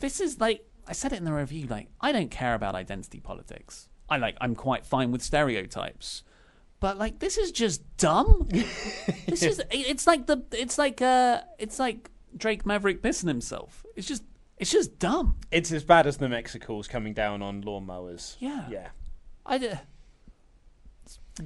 [0.00, 1.66] this is like I said it in the review.
[1.66, 3.88] Like I don't care about identity politics.
[4.08, 6.22] I like I'm quite fine with stereotypes.
[6.80, 8.48] But like this is just dumb.
[9.28, 13.84] this is it's like the it's like uh it's like Drake Maverick pissing himself.
[13.96, 14.22] It's just
[14.60, 15.36] it's just dumb.
[15.50, 18.36] It's as bad as the Mexicools coming down on lawnmowers.
[18.38, 18.66] Yeah.
[18.70, 18.88] Yeah.
[19.46, 19.70] I d-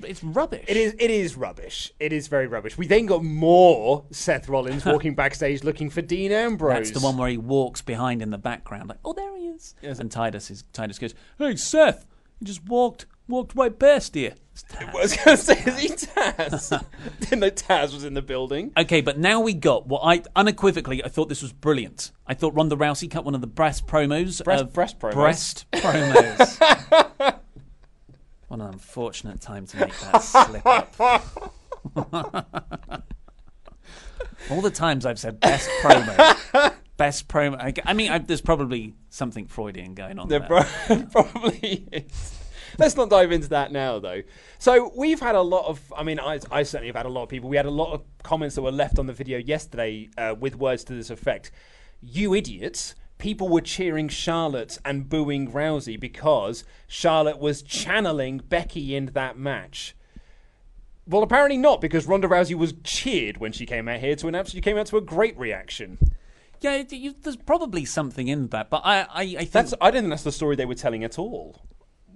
[0.03, 0.65] it's, rubbish.
[0.67, 0.97] It is.
[0.99, 1.93] It is rubbish.
[2.01, 2.77] It is very rubbish.
[2.77, 6.75] We then got more Seth Rollins walking backstage looking for Dean Ambrose.
[6.75, 9.77] That's the one where he walks behind in the background, like, oh, there he is.
[9.81, 10.01] Yes.
[10.01, 12.07] And Titus is Titus goes, hey Seth,
[12.41, 14.17] you just walked walked right past.
[14.17, 14.41] It's
[14.79, 16.85] I was going to say, is he Taz?
[17.21, 18.73] Didn't know Taz was in the building.
[18.77, 22.13] Okay, but now we got what I unequivocally I thought this was brilliant.
[22.27, 24.45] I thought Ronda Rousey cut one of the breast promos.
[24.45, 25.13] Breast- breast promos.
[25.15, 26.61] Breast promos.
[28.49, 30.95] what an unfortunate time to make that slip up.
[34.51, 37.57] All the times I've said best promo, best promo.
[37.59, 40.67] I, I mean, I, there's probably something Freudian going on There there.
[40.87, 42.39] pro- probably is.
[42.79, 44.23] Let's not dive into that now, though.
[44.59, 45.93] So we've had a lot of.
[45.97, 47.49] I mean, I, I certainly have had a lot of people.
[47.49, 50.57] We had a lot of comments that were left on the video yesterday uh, with
[50.57, 51.51] words to this effect:
[52.01, 59.07] "You idiots." People were cheering Charlotte and booing Rousey because Charlotte was channeling Becky in
[59.15, 59.95] that match.
[61.07, 64.51] Well, apparently not, because Ronda Rousey was cheered when she came out here to announce
[64.51, 65.99] she came out to a great reaction.
[66.61, 69.91] Yeah, it, you, there's probably something in that, but I, I, I think That's I
[69.91, 71.63] don't think that's the story they were telling at all.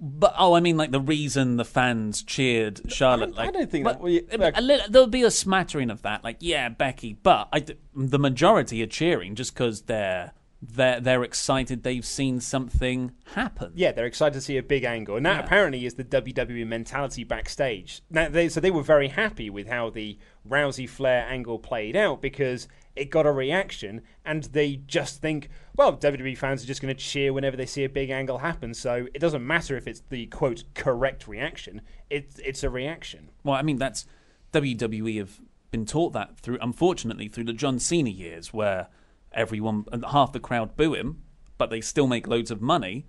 [0.01, 3.33] But oh, I mean, like the reason the fans cheered Charlotte.
[3.37, 5.31] I like, don't think but that- well, yeah, a- like- a little- there'll be a
[5.31, 6.23] smattering of that.
[6.23, 10.31] Like, yeah, Becky, but I the majority are cheering just because they're
[10.61, 11.83] they're they're excited.
[11.83, 13.71] They've seen something happen.
[13.75, 17.23] Yeah, they're excited to see a big angle, and that apparently is the WWE mentality
[17.23, 18.01] backstage.
[18.09, 22.21] Now, they, so they were very happy with how the Rousey Flair angle played out
[22.21, 22.67] because
[22.99, 27.01] it got a reaction, and they just think, well, WWE fans are just going to
[27.01, 28.73] cheer whenever they see a big angle happen.
[28.73, 33.29] So it doesn't matter if it's the quote correct reaction; it's it's a reaction.
[33.43, 34.05] Well, I mean, that's
[34.53, 35.39] WWE have
[35.71, 38.87] been taught that through, unfortunately, through the John Cena years, where
[39.31, 41.21] everyone, half the crowd boo him,
[41.57, 43.05] but they still make loads of money.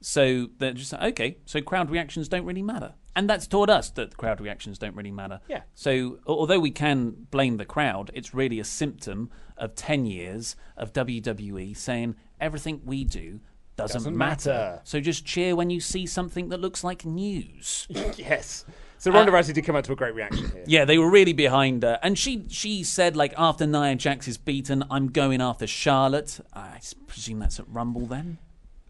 [0.00, 2.94] So they're just like, okay, so crowd reactions don't really matter.
[3.18, 5.40] And that's taught us that crowd reactions don't really matter.
[5.48, 5.62] Yeah.
[5.74, 10.92] So although we can blame the crowd, it's really a symptom of 10 years of
[10.92, 13.40] WWE saying everything we do
[13.74, 14.50] doesn't, Doesn't matter.
[14.50, 14.80] matter.
[14.84, 17.88] So just cheer when you see something that looks like news.
[18.16, 18.64] yes.
[18.98, 20.62] So Ronda uh, Rousey did come out to a great reaction here.
[20.68, 24.38] Yeah, they were really behind her, and she she said like after Nia Jax is
[24.38, 26.40] beaten, I'm going after Charlotte.
[26.52, 28.38] I presume that's at Rumble then.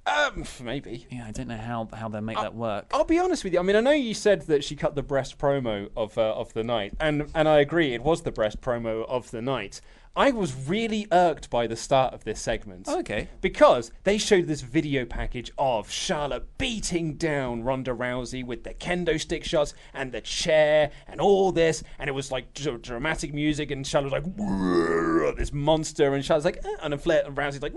[0.09, 1.07] Um, maybe.
[1.11, 2.87] Yeah, I don't know how how they make that work.
[2.93, 3.59] I'll be honest with you.
[3.59, 6.53] I mean, I know you said that she cut the breast promo of uh, of
[6.55, 9.81] the night, and and I agree, it was the breast promo of the night.
[10.19, 12.89] I was really irked by the start of this segment.
[12.89, 13.29] Okay.
[13.41, 19.21] Because they showed this video package of Charlotte beating down Ronda Rousey with the kendo
[19.21, 23.71] stick shots and the chair and all this, and it was like dr- dramatic music,
[23.71, 27.63] and Charlotte was like this monster, and Charlotte's like, eh, and then Flair and Rousey's
[27.63, 27.77] like,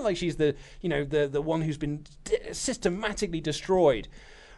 [0.00, 4.08] like she's the you know the the one who's been d- systematically destroyed.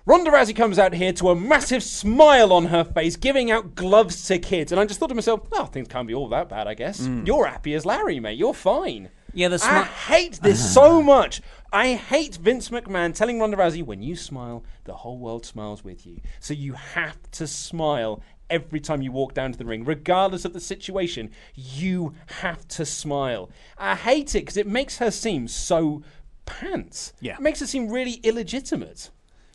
[0.06, 4.26] Ronda Rousey comes out here to a massive smile on her face, giving out gloves
[4.28, 4.72] to kids.
[4.72, 7.00] And I just thought to myself, oh, things can't be all that bad, I guess.
[7.00, 7.26] Mm.
[7.26, 8.38] You're happy as Larry, mate.
[8.38, 9.10] You're fine.
[9.34, 10.90] Yeah, the I hate this uh-huh.
[10.90, 11.42] so much.
[11.72, 16.06] I hate Vince McMahon telling Ronda Rousey, when you smile, the whole world smiles with
[16.06, 16.20] you.
[16.40, 20.54] So you have to smile every time you walk down to the ring, regardless of
[20.54, 21.30] the situation.
[21.54, 23.50] You have to smile.
[23.76, 26.02] I hate it because it makes her seem so
[26.46, 27.12] pants.
[27.20, 27.34] Yeah.
[27.34, 29.10] It makes her seem really illegitimate.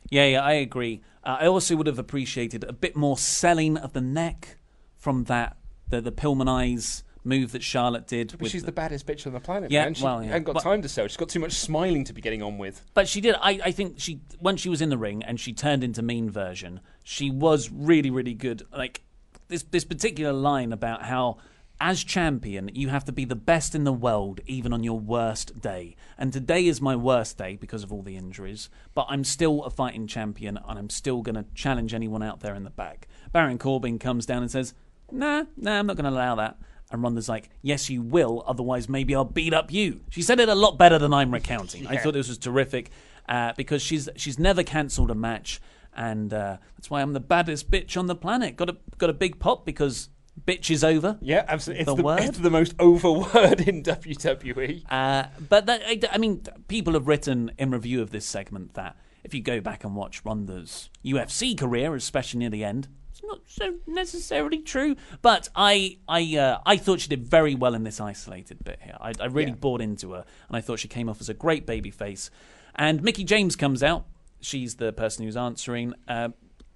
[0.10, 1.02] Yeah, yeah, I agree.
[1.24, 4.58] Uh, I also would have appreciated a bit more selling of the neck
[4.98, 5.58] from that
[5.90, 8.36] the the Pillmanize move that Charlotte did.
[8.38, 9.94] But she's the baddest bitch on the planet, Yeah, man.
[9.94, 10.28] She well, yeah.
[10.28, 11.08] hasn't got But- time to sell.
[11.08, 12.82] She's got too much smiling to be getting on with.
[12.94, 13.36] But she did.
[13.36, 16.30] I, I think she once she was in the ring and she turned into mean
[16.30, 16.82] version.
[17.04, 18.64] She was really really good.
[18.76, 19.02] Like
[19.48, 21.38] this this particular line about how
[21.80, 25.60] as champion you have to be the best in the world even on your worst
[25.60, 25.96] day.
[26.18, 28.70] And today is my worst day because of all the injuries.
[28.94, 32.56] But I'm still a fighting champion and I'm still going to challenge anyone out there
[32.56, 33.08] in the back.
[33.32, 34.74] Baron Corbin comes down and says,
[35.12, 36.58] "Nah, nah, I'm not going to allow that."
[36.92, 40.02] And Ronda's like, yes, you will, otherwise maybe I'll beat up you.
[40.10, 41.88] She said it a lot better than I'm recounting.
[41.88, 42.92] I thought this was terrific
[43.28, 45.60] uh, because she's she's never cancelled a match,
[45.96, 48.56] and uh, that's why I'm the baddest bitch on the planet.
[48.56, 50.10] Got a got a big pop because
[50.46, 51.18] bitch is over.
[51.22, 51.82] Yeah, absolutely.
[51.82, 52.20] It's The the, word?
[52.22, 54.84] it's the most over word in WWE.
[54.90, 58.96] Uh, but that, I, I mean, people have written in review of this segment that
[59.24, 63.42] if you go back and watch Ronda's UFC career, especially near the end, it's not
[63.46, 64.96] so necessarily true.
[65.22, 68.98] But I, I, uh, I thought she did very well in this isolated bit here.
[69.00, 69.56] I, I really Yeah.
[69.58, 72.30] bought into her, and I thought she came off as a great baby face.
[72.76, 74.06] And Mickie James comes out.
[74.42, 75.94] She's the person who's answering.
[76.08, 76.30] Uh,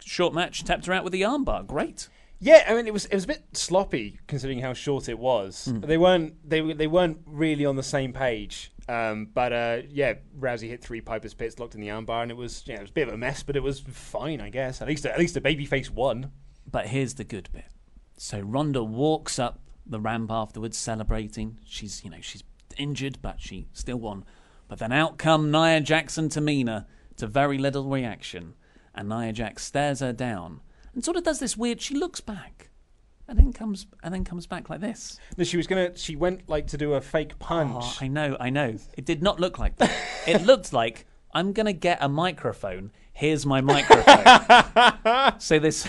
[0.06, 1.66] short match, tapped her out with the armbar.
[1.68, 2.08] Great.
[2.40, 5.66] Yeah, I mean it was it was a bit sloppy considering how short it was.
[5.66, 5.80] Hmm.
[5.80, 8.72] They weren't they they weren't really on the same page.
[8.90, 12.38] Um, but uh, yeah, Rousey hit three Piper's pits, locked in the armbar, and it
[12.38, 14.82] was yeah, it was a bit of a mess, but it was fine, I guess.
[14.82, 16.32] At least at least the babyface won.
[16.70, 17.66] But here's the good bit.
[18.18, 21.60] So Ronda walks up the ramp afterwards, celebrating.
[21.66, 22.44] She's, you know, she's
[22.78, 24.26] injured, but she still won.
[24.68, 26.86] But then out come Nia Jax and Tamina
[27.18, 28.54] to very little reaction,
[28.94, 30.62] and Nia Jax stares her down
[30.98, 31.80] and sort of does this weird.
[31.80, 32.72] She looks back,
[33.28, 35.20] and then comes and then comes back like this.
[35.38, 35.96] No, she was gonna.
[35.96, 37.72] She went like to do a fake punch.
[37.78, 38.78] Oh, I know, I know.
[38.98, 39.92] It did not look like that.
[40.28, 42.92] it looked like I'm gonna get a microphone.
[43.14, 45.34] Here's my microphone.
[45.40, 45.88] so this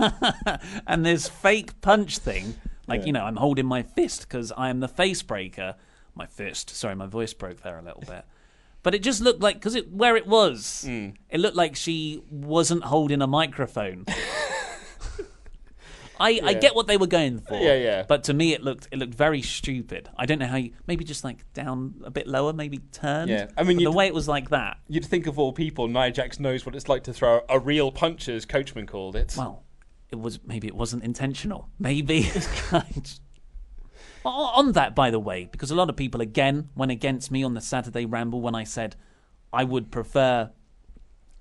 [0.86, 2.54] and this fake punch thing,
[2.86, 5.76] like you know, I'm holding my fist because I am the face breaker.
[6.14, 6.68] My fist.
[6.68, 8.26] Sorry, my voice broke there a little bit.
[8.82, 11.14] But it just looked like because it where it was, Mm.
[11.30, 14.04] it looked like she wasn't holding a microphone.
[16.22, 17.54] I, I get what they were going for.
[17.54, 18.04] Yeah, yeah.
[18.06, 20.08] But to me, it looked it looked very stupid.
[20.16, 23.28] I don't know how you maybe just like down a bit lower, maybe turned.
[23.30, 24.78] Yeah, I mean, the way it was like that.
[24.88, 27.90] You'd think of all people, Nia Jax knows what it's like to throw a real
[27.90, 29.34] punch, as Coachman called it.
[29.36, 29.64] Well,
[30.10, 31.68] it was maybe it wasn't intentional.
[31.78, 32.30] Maybe.
[34.24, 37.54] On that, by the way, because a lot of people again went against me on
[37.54, 38.94] the Saturday Ramble when I said
[39.52, 40.52] I would prefer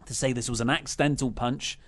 [0.07, 1.79] to say this was an accidental punch.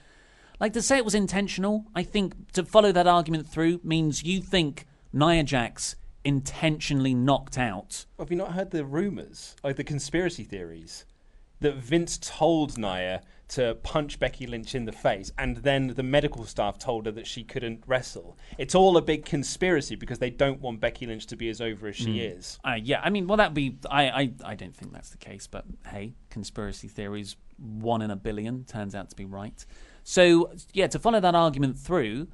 [0.63, 4.39] Like to say it was intentional, I think to follow that argument through means you
[4.39, 8.05] think Nia Jax intentionally knocked out.
[8.17, 11.03] Have you not heard the rumors, like the conspiracy theories,
[11.59, 16.45] that Vince told Nia to punch Becky Lynch in the face, and then the medical
[16.45, 18.37] staff told her that she couldn't wrestle?
[18.57, 21.89] It's all a big conspiracy because they don't want Becky Lynch to be as over
[21.89, 22.37] as she Mm.
[22.37, 22.57] is.
[22.63, 23.79] Uh, yeah, I mean, well, that'd be.
[23.91, 28.15] I, I, I don't think that's the case, but hey, conspiracy theories, one in a
[28.15, 29.65] billion, turns out to be right.
[30.03, 32.27] So, yeah, to follow that argument through,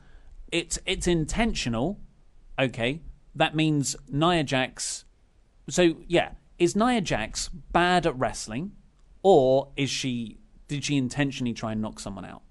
[0.52, 2.00] it's it's intentional.
[2.58, 3.02] Okay,
[3.36, 5.06] that means Nia Jax.
[5.70, 8.72] So, yeah, is Nia Jax bad at wrestling,
[9.22, 10.40] or is she?
[10.68, 12.42] Did she intentionally try and knock someone out?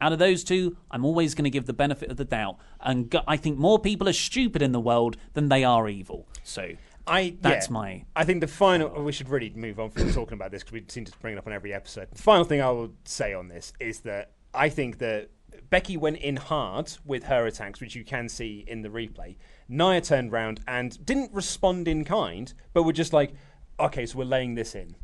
[0.00, 3.08] Out of those two, I'm always going to give the benefit of the doubt, and
[3.08, 6.26] go- I think more people are stupid in the world than they are evil.
[6.42, 6.70] So
[7.06, 7.72] I that's yeah.
[7.72, 8.92] my I think the final.
[8.94, 11.34] Oh, we should really move on from talking about this because we seem to bring
[11.34, 12.08] it up on every episode.
[12.10, 15.30] The final thing I will say on this is that I think that
[15.70, 19.36] Becky went in hard with her attacks, which you can see in the replay.
[19.68, 23.32] Nia turned round and didn't respond in kind, but were just like,
[23.80, 24.96] "Okay, so we're laying this in,"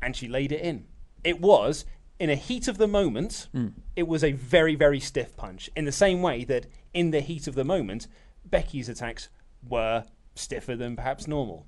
[0.00, 0.86] and she laid it in.
[1.22, 1.84] It was
[2.18, 3.48] in a heat of the moment.
[3.52, 3.68] Hmm.
[3.96, 5.68] It was a very very stiff punch.
[5.76, 8.06] In the same way that in the heat of the moment,
[8.44, 9.28] Becky's attacks
[9.68, 11.66] were stiffer than perhaps normal.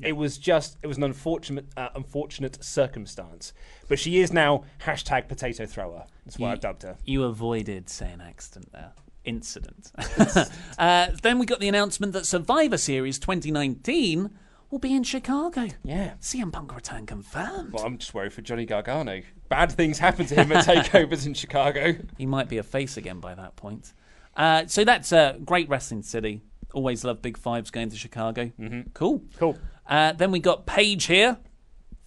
[0.00, 3.52] It was just it was an unfortunate uh, unfortunate circumstance.
[3.88, 6.04] But she is now hashtag potato thrower.
[6.24, 6.96] That's You- I've dubbed her.
[7.04, 8.92] You avoided saying accident there.
[9.24, 9.92] Incident.
[10.78, 14.30] uh, then we got the announcement that Survivor Series 2019
[14.70, 15.68] will be in Chicago.
[15.82, 16.14] Yeah.
[16.20, 17.72] CM Punk return confirmed.
[17.72, 19.22] Well, I'm just worried for Johnny Gargano.
[19.48, 21.94] Bad things happen to him at takeovers in Chicago.
[22.16, 23.92] He might be a face again by that point.
[24.36, 26.42] Uh, so that's a great wrestling city.
[26.74, 28.52] Always love Big Fives going to Chicago.
[28.60, 28.90] Mm-hmm.
[28.94, 29.22] Cool.
[29.38, 29.58] Cool.
[29.88, 31.38] Uh, then we got Paige here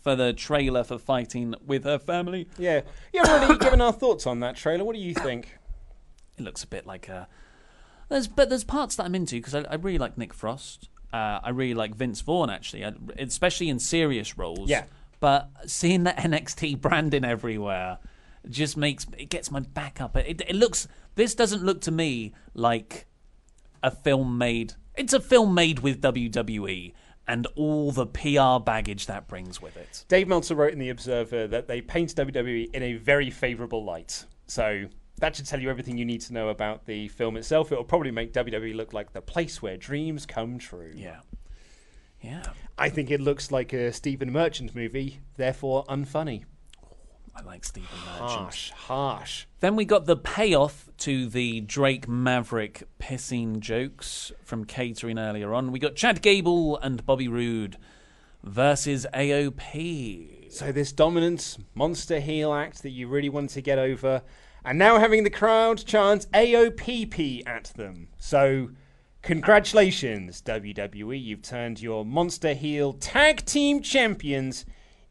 [0.01, 2.47] for the trailer for fighting with her family.
[2.57, 2.81] Yeah.
[3.13, 4.83] Haven't really given our thoughts on that trailer.
[4.83, 5.57] What do you think?
[6.37, 7.27] It looks a bit like a.
[8.09, 10.89] There's but there's parts that I'm into because I, I really like Nick Frost.
[11.13, 14.69] Uh, I really like Vince Vaughn actually, I, especially in serious roles.
[14.69, 14.85] Yeah.
[15.19, 17.99] But seeing the NXT branding everywhere
[18.49, 20.17] just makes it gets my back up.
[20.17, 20.87] It, it looks.
[21.15, 23.05] This doesn't look to me like
[23.83, 24.73] a film made.
[24.95, 26.93] It's a film made with WWE
[27.27, 30.05] and all the PR baggage that brings with it.
[30.07, 34.25] Dave Meltzer wrote in The Observer that they paint WWE in a very favourable light.
[34.47, 34.85] So
[35.19, 37.71] that should tell you everything you need to know about the film itself.
[37.71, 40.91] It'll probably make WWE look like the place where dreams come true.
[40.95, 41.19] Yeah.
[42.21, 42.43] Yeah.
[42.77, 46.43] I think it looks like a Stephen Merchant movie, therefore unfunny.
[47.35, 48.29] I like Stephen Merchant.
[48.29, 49.45] Harsh, harsh.
[49.61, 55.71] Then we got the payoff to the Drake Maverick pissing jokes from catering earlier on.
[55.71, 57.77] We got Chad Gable and Bobby Roode
[58.43, 60.51] versus AOP.
[60.51, 64.21] So this dominant monster heel act that you really want to get over,
[64.65, 68.09] and now having the crowd chant AOPP at them.
[68.17, 68.71] So
[69.21, 74.65] congratulations, WWE, you've turned your monster heel tag team champions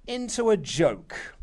[0.07, 1.37] into a joke.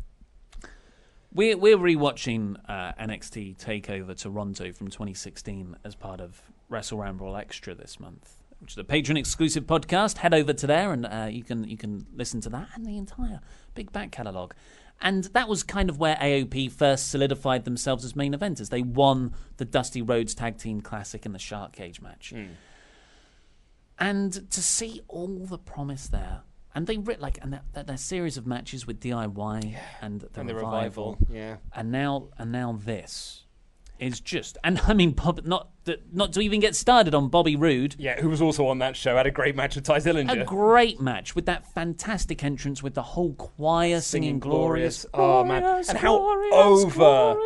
[1.32, 7.74] We're we're rewatching uh, NXT Takeover Toronto from 2016 as part of Wrestle Ramble Extra
[7.74, 10.18] this month, which is a patron exclusive podcast.
[10.18, 12.96] Head over to there and uh, you can you can listen to that and the
[12.96, 13.40] entire
[13.74, 14.54] big back catalogue.
[15.00, 18.70] And that was kind of where AOP first solidified themselves as main eventers.
[18.70, 22.32] They won the Dusty Rhodes Tag Team Classic in the Shark Cage match.
[23.98, 26.40] And to see all the promise there,
[26.74, 30.40] and they writ like and that, that their series of matches with DIY and the,
[30.40, 31.56] And the revival, revival, yeah.
[31.74, 33.44] and now and now this
[33.98, 37.56] is just and I mean Bob, not to, not to even get started on Bobby
[37.56, 37.96] Roode.
[37.98, 40.42] Yeah, who was also on that show, had a great match with Tye Dillinger.
[40.42, 45.06] A great match with that fantastic entrance with the whole choir singing, glorious.
[45.14, 47.44] Oh man, glorious, and how glorious, over glorious.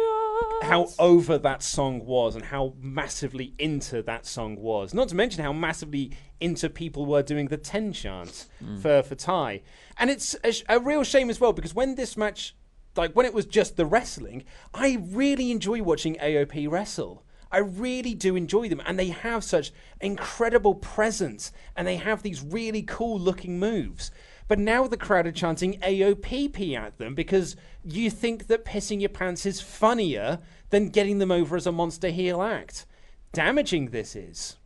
[0.62, 4.94] How over that song was, and how massively into that song was.
[4.94, 8.80] Not to mention how massively into people were doing the ten chant mm.
[8.80, 9.62] for for Tye,
[9.98, 12.54] and it's a, sh- a real shame as well because when this match,
[12.96, 17.24] like when it was just the wrestling, I really enjoy watching AOP wrestle.
[17.50, 22.42] I really do enjoy them, and they have such incredible presence, and they have these
[22.42, 24.10] really cool looking moves.
[24.52, 29.08] But now the crowd are chanting AOPP at them because you think that pissing your
[29.08, 32.84] pants is funnier than getting them over as a monster heel act.
[33.32, 34.58] Damaging this is.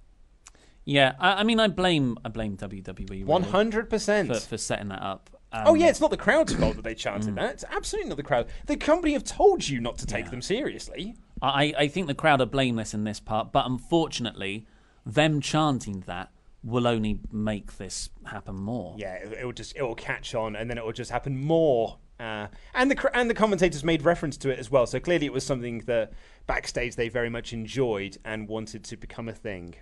[0.84, 4.26] Yeah, I, I mean, I blame I blame WWE One hundred percent.
[4.26, 5.30] for, for setting that up.
[5.52, 7.52] Um, Oh yeah, it's not the crowd's fault that they chanted that.
[7.52, 8.48] It's absolutely not the crowd.
[8.66, 11.14] The company have told you not to take them seriously.
[11.40, 14.66] I, I think the crowd are blameless in this part, but unfortunately,
[15.04, 16.32] them chanting that
[16.62, 18.94] will only make this happen more.
[18.98, 21.38] Yeah, it, it will just it will catch on, and then it will just happen
[21.38, 21.98] more.
[22.18, 24.86] Uh, and the and the commentators made reference to it as well.
[24.86, 26.12] So clearly, it was something that
[26.46, 29.74] backstage they very much enjoyed and wanted to become a thing.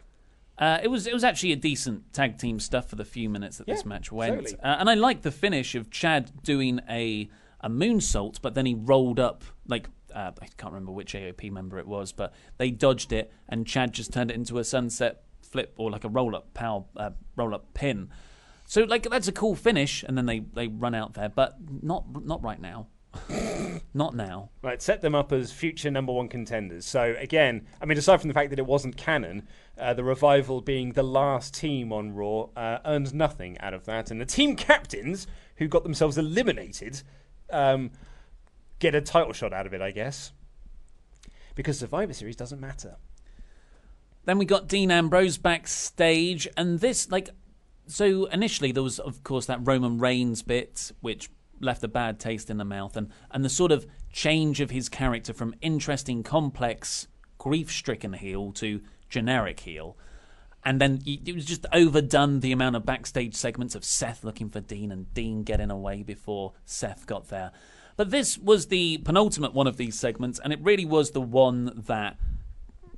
[0.59, 3.59] Uh, it was it was actually a decent tag team stuff for the few minutes
[3.59, 7.29] that this match went, uh, and I liked the finish of Chad doing a
[7.61, 11.79] a moonsault, but then he rolled up like uh, I can't remember which AOP member
[11.79, 15.73] it was, but they dodged it, and Chad just turned it into a sunset flip
[15.77, 18.11] or like a roll up power uh, roll up pin.
[18.67, 22.27] So like that's a cool finish, and then they they run out there, but not
[22.27, 22.89] not right now,
[23.95, 24.51] not now.
[24.63, 26.85] Right, set them up as future number one contenders.
[26.85, 29.47] So again, I mean, aside from the fact that it wasn't canon,
[29.79, 34.11] uh, the revival being the last team on Raw uh, earned nothing out of that,
[34.11, 35.29] and the team captains
[35.59, 37.03] who got themselves eliminated
[37.51, 37.93] um,
[38.81, 40.33] get a title shot out of it, I guess,
[41.55, 42.97] because Survivor Series doesn't matter.
[44.25, 47.31] Then we got Dean Ambrose backstage, and this, like,
[47.87, 52.51] so initially there was, of course, that Roman Reigns bit, which left a bad taste
[52.51, 57.07] in the mouth, and, and the sort of change of his character from interesting, complex,
[57.39, 59.97] grief stricken heel to generic heel.
[60.65, 64.61] And then it was just overdone the amount of backstage segments of Seth looking for
[64.61, 67.53] Dean and Dean getting away before Seth got there.
[67.97, 71.83] But this was the penultimate one of these segments, and it really was the one
[71.87, 72.17] that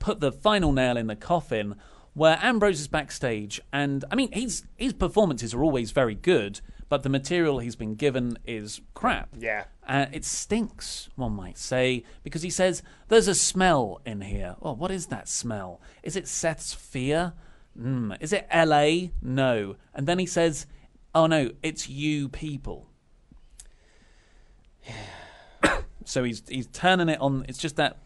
[0.06, 1.74] put the final nail in the coffin
[2.14, 7.02] where Ambrose is backstage and I mean his his performances are always very good but
[7.02, 9.30] the material he's been given is crap.
[9.36, 9.64] Yeah.
[9.84, 14.54] Uh, it stinks, one might say, because he says, There's a smell in here.
[14.62, 15.80] Oh, what is that smell?
[16.04, 17.32] Is it Seth's fear?
[17.76, 18.16] Mm.
[18.20, 19.08] Is it LA?
[19.20, 19.74] No.
[19.92, 20.66] And then he says,
[21.16, 22.86] Oh no, it's you people.
[26.04, 27.44] so he's he's turning it on.
[27.48, 27.98] It's just that.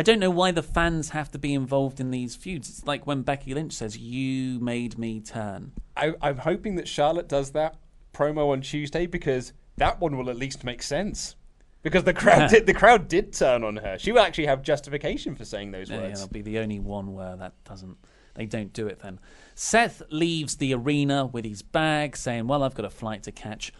[0.00, 2.70] I don't know why the fans have to be involved in these feuds.
[2.70, 7.28] It's like when Becky Lynch says, "You made me turn." I, I'm hoping that Charlotte
[7.28, 7.76] does that
[8.14, 11.36] promo on Tuesday because that one will at least make sense.
[11.82, 13.98] Because the crowd did, the crowd did turn on her.
[13.98, 16.20] She will actually have justification for saying those Yeah, yeah, words.
[16.20, 17.98] that'll be the only one where that doesn't.
[18.32, 19.20] They don't do it then.
[19.54, 23.70] Seth leaves the arena with his bag, saying, "Well, I've got a flight to catch."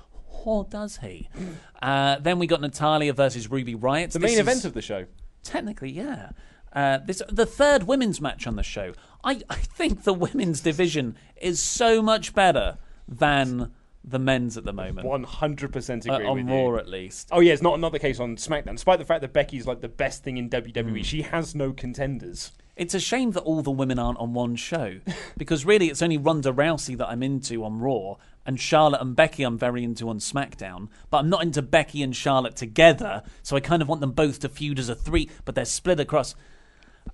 [0.44, 1.30] Or does he?
[1.82, 4.10] Uh, then we got Natalya versus Ruby Riott.
[4.12, 5.06] the This main event of the show.
[5.42, 6.30] Technically, yeah.
[6.72, 8.92] Uh, this the third women's match on the show.
[9.24, 12.78] I, I think the women's division is so much better
[13.08, 13.72] than
[14.02, 15.06] the men's at the moment.
[15.06, 16.78] One hundred percent Uh, agree on with Raw, you.
[16.78, 17.28] at least.
[17.30, 18.72] Oh yeah, it's not another case on SmackDown.
[18.72, 20.48] Despite the fact that Becky's like the best thing in.
[20.50, 22.52] WWE, she has no contenders.
[22.76, 25.00] It's a shame that all the women aren't on one show
[25.36, 29.42] because really it's only Ronda Rousey that I'm into on Raw and Charlotte and Becky
[29.42, 33.60] I'm very into on SmackDown, but I'm not into Becky and Charlotte together, so I
[33.60, 36.34] kind of want them both to feud as a three, but they're split across.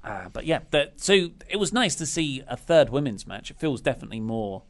[0.04, 0.60] Uh, but yeah,
[0.96, 3.50] so it was nice to see a third women's match.
[3.50, 4.62] It feels definitely more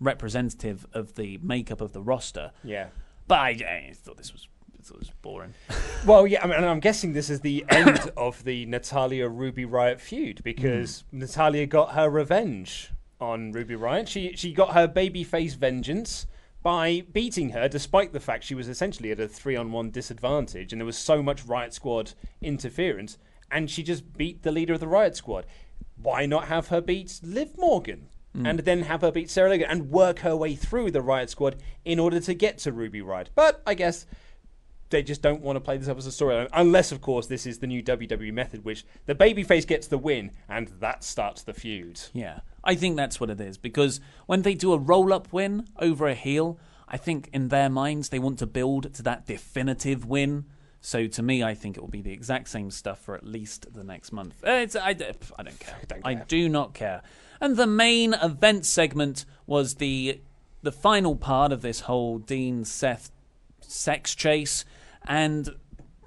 [0.00, 2.52] representative of the makeup of the roster.
[2.64, 2.88] Yeah.
[3.26, 5.52] But I, I thought this was it was boring.
[6.06, 9.66] Well, yeah, I mean, and I'm guessing this is the end of the Natalya Ruby
[9.66, 11.18] Riott feud because Hmm.
[11.18, 14.06] Natalya got her revenge on Ruby Riott.
[14.08, 16.26] She she got her babyface vengeance
[16.62, 20.72] by beating her, despite the fact she was essentially at a three on one disadvantage,
[20.72, 23.18] and there was so much Riott Squad interference,
[23.50, 25.44] and she just beat the leader of the Riott Squad.
[26.00, 28.08] Why not have her beat Liv Morgan?
[28.34, 31.56] And then have her beat Sarah Logan and work her way through the Riott Squad
[31.84, 33.28] in order to get to Ruby Riott.
[33.34, 34.06] But I guess
[34.90, 37.46] they just don't want to play this up as a storyline, unless, of course, this
[37.46, 41.52] is the new WWE method, which the babyface gets the win, and that starts the
[41.52, 42.00] feud.
[42.12, 45.66] Yeah, I think that's what it is because when they do a roll up win
[45.78, 46.58] over a heel,
[46.88, 50.46] I think in their minds they want to build to that definitive win.
[50.80, 53.72] So to me, I think it will be the exact same stuff for at least
[53.74, 54.42] the next month.
[54.46, 55.76] Uh, It's, I, I don't care.
[55.88, 57.02] don't I do not care.
[57.40, 60.20] And the main event segment was the
[60.62, 63.10] the final part of this whole Dean Seth
[63.60, 64.64] sex chase,
[65.06, 65.50] and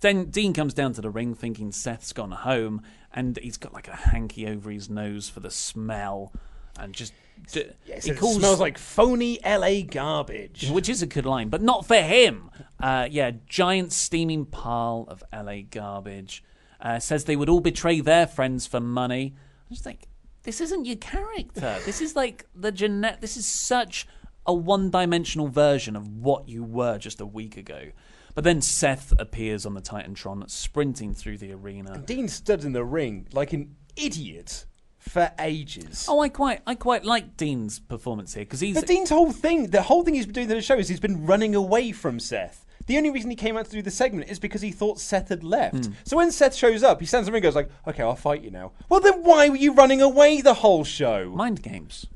[0.01, 2.82] then Dean comes down to the ring thinking Seth's gone home,
[3.13, 6.34] and he's got like a hanky over his nose for the smell,
[6.77, 7.13] and just
[7.53, 10.69] d- Yes, he it calls smells like phony LA garbage.
[10.69, 12.49] which is a good line, but not for him.
[12.79, 16.43] Uh, yeah, giant steaming pile of LA garbage.
[16.82, 19.36] Uh, says they would all betray their friends for money.
[19.69, 20.07] I just think
[20.44, 21.78] this isn't your character.
[21.86, 23.22] this is like the genet.
[23.22, 24.08] This is such
[24.46, 27.92] a one-dimensional version of what you were just a week ago.
[28.34, 31.94] But then Seth appears on the Titantron, sprinting through the arena.
[31.94, 34.66] And Dean stood in the ring like an idiot
[34.98, 36.06] for ages.
[36.08, 39.68] Oh, I quite, I quite like Dean's performance here because he's But Dean's whole thing,
[39.68, 42.20] the whole thing he's been doing to the show is he's been running away from
[42.20, 42.66] Seth.
[42.88, 45.29] The only reason he came out to do the segment is because he thought Seth
[45.29, 45.86] had left.
[45.86, 45.91] Hmm.
[46.03, 48.51] So when Seth shows up, he stands ring and goes like, "Okay, I'll fight you
[48.51, 51.29] now." Well, then why were you running away the whole show?
[51.29, 52.07] mind games.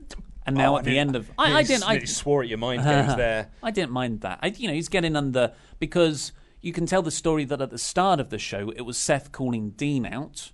[0.47, 2.83] And now Oh, at the end of, I, I didn't, I swore at your mind
[2.83, 3.49] games there.
[3.63, 4.39] I didn't mind that.
[4.43, 7.79] I, you know, he's getting under because you can tell the story that at the
[7.79, 10.51] start of the show it was Seth calling Dean out,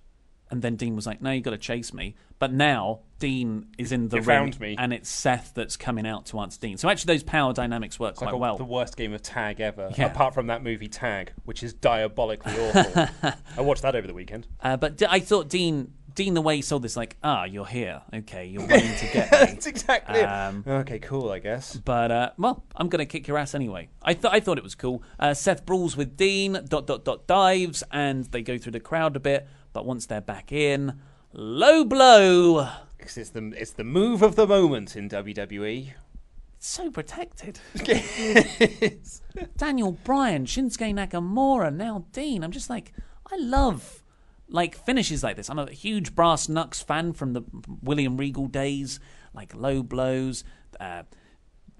[0.52, 3.90] and then Dean was like, "No, you got to chase me." But now Dean is
[3.92, 6.76] in the You ring, and it's Seth that's coming out to answer Dean.
[6.76, 8.56] So actually, those power dynamics work It's quite like a- well.
[8.58, 10.06] the worst game of tag ever, Yeah.
[10.06, 13.08] apart from that movie Tag, which is diabolically awful.
[13.56, 14.46] I watched that over the weekend.
[14.60, 17.64] Uh, but D- I thought Dean, Dean, the way he sold this, like, ah, you're
[17.64, 19.38] here, okay, you're running to get me.
[19.38, 20.24] That's exactly it.
[20.24, 21.76] Um, Okay, cool, I guess.
[21.76, 23.88] But uh, well, I'm gonna kick your ass anyway.
[24.02, 25.02] I thought I thought it was cool.
[25.20, 29.14] Uh, Seth brawls with Dean, dot dot dot dives, and they go through the crowd
[29.14, 29.46] a bit.
[29.72, 31.00] But once they're back in,
[31.32, 32.68] low blow.
[32.98, 35.08] 'Cause it's the it's the move of the moment in.
[35.08, 35.92] WWE.
[36.56, 37.58] It's so protected.
[39.56, 42.44] Daniel Bryan, Shinsuke Nakamura, now Dean.
[42.44, 42.92] I'm just like,
[43.32, 44.02] I love
[44.48, 45.48] like finishes like this.
[45.50, 47.42] I'm a huge Brass Knucks fan from the
[47.82, 49.00] William Regal days,
[49.34, 50.44] like low blows,
[50.78, 51.02] uh,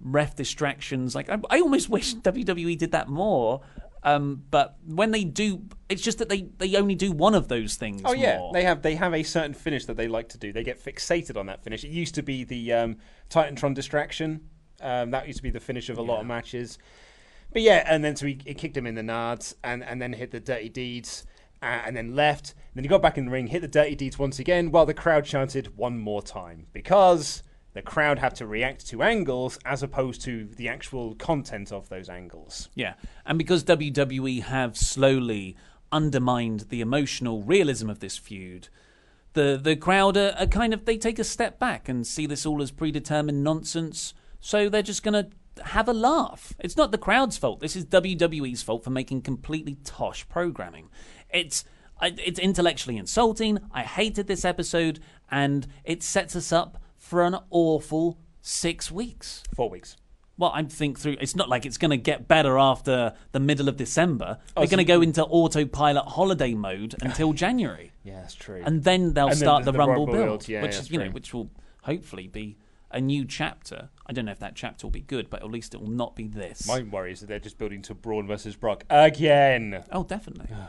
[0.00, 1.14] ref distractions.
[1.14, 3.60] Like I, I almost wish WWE did that more.
[4.04, 7.76] Um, but when they do, it's just that they, they only do one of those
[7.76, 8.02] things.
[8.04, 8.52] Oh yeah, more.
[8.52, 10.52] they have they have a certain finish that they like to do.
[10.52, 11.84] They get fixated on that finish.
[11.84, 12.96] It used to be the um,
[13.30, 14.48] Titantron distraction.
[14.80, 16.78] Um, that used to be the finish of a lot of matches.
[17.52, 20.14] But yeah, and then so he, he kicked him in the nards, and, and then
[20.14, 21.26] hit the dirty deeds,
[21.60, 22.54] uh, and then left.
[22.74, 24.94] then he got back in the ring, hit the dirty deeds once again, while the
[24.94, 27.42] crowd chanted one more time because
[27.74, 32.08] the crowd have to react to angles as opposed to the actual content of those
[32.08, 32.68] angles.
[32.74, 32.94] Yeah,
[33.24, 35.56] and because WWE have slowly
[35.90, 38.68] undermined the emotional realism of this feud,
[39.32, 42.44] the the crowd are, are kind of they take a step back and see this
[42.44, 44.14] all as predetermined nonsense.
[44.40, 45.28] So they're just gonna
[45.64, 46.54] have a laugh.
[46.58, 47.60] It's not the crowd's fault.
[47.60, 50.90] This is WWE's fault for making completely tosh programming.
[51.30, 51.64] It's
[52.02, 53.58] it's intellectually insulting.
[53.70, 54.98] I hated this episode,
[55.30, 56.81] and it sets us up
[57.12, 59.42] for an awful six weeks.
[59.54, 59.98] Four weeks.
[60.38, 61.18] Well, I think through.
[61.20, 64.38] It's not like it's going to get better after the middle of December.
[64.56, 67.92] Oh, We're so- going to go into autopilot holiday mode until January.
[68.02, 68.62] Yeah, that's true.
[68.64, 71.04] and then they'll And then start the- the, Rumble build, yeah, which is you know
[71.04, 71.12] true.
[71.12, 71.50] which will
[71.82, 72.56] hopefully be
[72.90, 73.90] a new chapter.
[74.06, 76.16] I don't know if that chapter will be good, but at least it will not
[76.16, 76.66] be this.
[76.66, 79.84] My worry is that they're just building to Braun versus Brock again.
[79.92, 80.46] Oh, definitely.
[80.50, 80.68] Oh,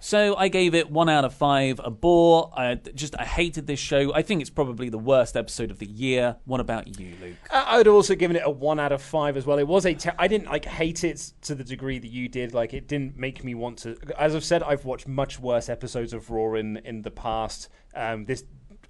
[0.00, 1.80] so I gave it one out of five.
[1.82, 2.52] A bore.
[2.56, 4.12] I just I hated this show.
[4.14, 6.36] I think it's probably the worst episode of the year.
[6.44, 7.36] What about you, Luke?
[7.50, 9.58] I- I'd also given it a one out of five as well.
[9.58, 9.94] It was a.
[9.94, 12.54] Te- I didn't like hate it to the degree that you did.
[12.54, 13.96] Like it didn't make me want to.
[14.18, 17.68] As I've said, I've watched much worse episodes of Raw in in the past.
[17.94, 18.44] Um, this.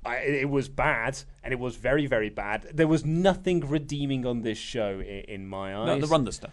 [0.06, 2.68] I, it was bad, and it was very, very bad.
[2.72, 5.86] There was nothing redeeming on this show in, in my eyes.
[5.86, 6.52] No, the Ronda stuff.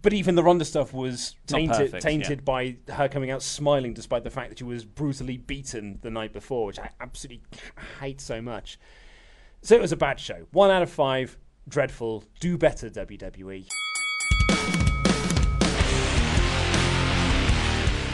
[0.00, 2.44] But even the Ronda stuff was tainted, perfect, tainted yeah.
[2.44, 6.32] by her coming out smiling despite the fact that she was brutally beaten the night
[6.32, 7.42] before, which I absolutely
[8.00, 8.78] hate so much.
[9.60, 10.46] So it was a bad show.
[10.52, 11.36] One out of five.
[11.68, 12.24] Dreadful.
[12.40, 12.88] Do better.
[12.88, 13.66] WWE.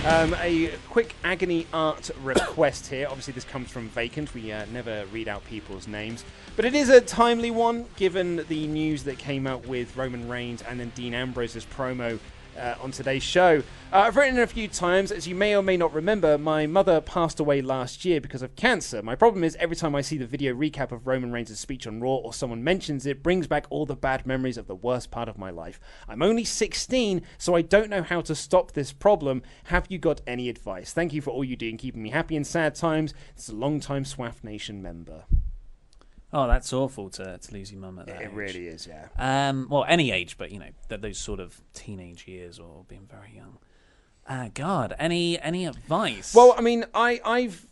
[0.06, 3.06] Um, a quick agony aunt request here.
[3.06, 4.32] Obviously, this comes from Vacant.
[4.32, 6.24] We uh, never read out people's names.
[6.56, 10.62] But it is a timely one given the news that came out with Roman Reigns
[10.62, 12.18] and then Dean Ambrose's promo
[12.58, 13.62] uh, on today's show.
[13.92, 15.10] Uh, I've written it a few times.
[15.10, 18.54] As you may or may not remember, my mother passed away last year because of
[18.56, 19.02] cancer.
[19.02, 22.00] My problem is every time I see the video recap of Roman Reigns' speech on
[22.00, 25.28] Raw or someone mentions it, brings back all the bad memories of the worst part
[25.28, 25.80] of my life.
[26.08, 29.42] I'm only 16, so I don't know how to stop this problem.
[29.64, 30.92] Have you got any advice?
[30.92, 33.14] Thank you for all you do in keeping me happy in sad times.
[33.34, 35.24] It's a long-time SWAF Nation member.
[36.32, 38.32] Oh, that's awful to, to lose your mum at that It age.
[38.32, 39.08] really is, yeah.
[39.48, 43.08] Um, well, any age, but you know, th- those sort of teenage years or being
[43.10, 43.58] very young.
[44.28, 46.32] Uh, God, any any advice?
[46.34, 47.66] Well, I mean, I, I've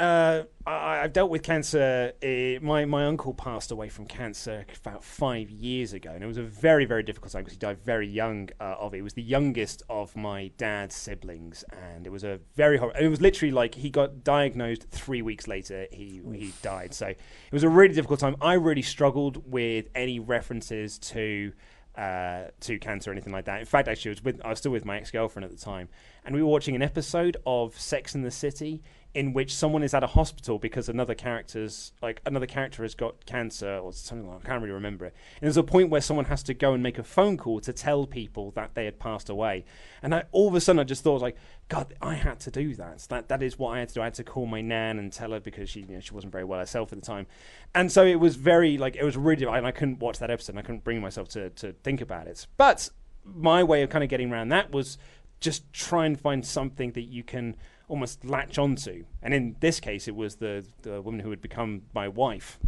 [0.00, 2.12] uh, I, I've dealt with cancer.
[2.22, 6.36] Uh, my my uncle passed away from cancer about five years ago, and it was
[6.36, 8.98] a very very difficult time because he died very young uh, of it.
[8.98, 12.98] He was the youngest of my dad's siblings, and it was a very horrible.
[13.00, 15.86] It was literally like he got diagnosed three weeks later.
[15.92, 16.92] He he died.
[16.92, 17.18] So it
[17.52, 18.36] was a really difficult time.
[18.40, 21.52] I really struggled with any references to
[21.96, 23.60] uh, to cancer or anything like that.
[23.60, 25.64] In fact, actually, I was with I was still with my ex girlfriend at the
[25.64, 25.88] time,
[26.24, 28.82] and we were watching an episode of Sex in the City
[29.14, 33.24] in which someone is at a hospital because another character's like another character has got
[33.26, 35.14] cancer or something like I can't really remember it.
[35.40, 37.72] And there's a point where someone has to go and make a phone call to
[37.72, 39.64] tell people that they had passed away.
[40.02, 41.36] And I, all of a sudden, I just thought like,
[41.68, 43.06] God, I had to do that.
[43.08, 44.00] That that is what I had to do.
[44.00, 46.32] I had to call my nan and tell her because she you know she wasn't
[46.32, 47.28] very well herself at the time.
[47.72, 50.52] And so it was very like it was really and I couldn't watch that episode.
[50.52, 52.46] And I couldn't bring myself to to think about it.
[52.56, 52.90] But
[53.24, 54.98] my way of kind of getting around that was
[55.40, 57.56] just try and find something that you can
[57.88, 59.04] almost latch onto.
[59.22, 62.58] And in this case, it was the the woman who had become my wife.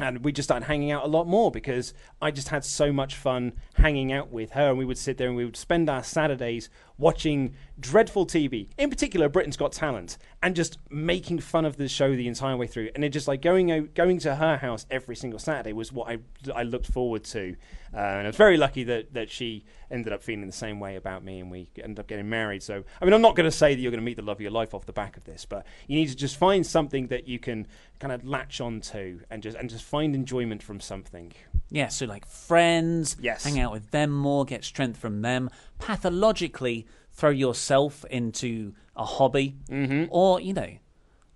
[0.00, 3.16] And we just started hanging out a lot more because I just had so much
[3.16, 4.68] fun hanging out with her.
[4.68, 8.90] And we would sit there and we would spend our Saturdays watching dreadful TV, in
[8.90, 12.90] particular Britain's Got Talent, and just making fun of the show the entire way through.
[12.94, 16.08] And it just like going out, going to her house every single Saturday was what
[16.08, 16.18] I
[16.54, 17.56] I looked forward to.
[17.94, 20.96] Uh, and I was very lucky that that she ended up feeling the same way
[20.96, 22.62] about me, and we ended up getting married.
[22.62, 24.36] So I mean, I'm not going to say that you're going to meet the love
[24.36, 27.06] of your life off the back of this, but you need to just find something
[27.08, 27.66] that you can
[27.98, 31.32] kind of latch onto and just and just find enjoyment from something.
[31.70, 33.44] Yeah, so like friends, Yes.
[33.44, 35.50] hang out with them more, get strength from them.
[35.78, 40.04] Pathologically, throw yourself into a hobby, Mm-hmm.
[40.10, 40.70] or you know,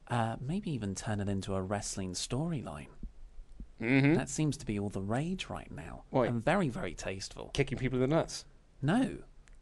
[0.08, 2.86] uh, maybe even turn it into a wrestling storyline.
[3.82, 4.14] Mm-hmm.
[4.14, 6.28] That seems to be all the rage right now, Wait.
[6.30, 7.50] and very, very tasteful.
[7.54, 8.44] Kicking people in the nuts.
[8.80, 9.16] No,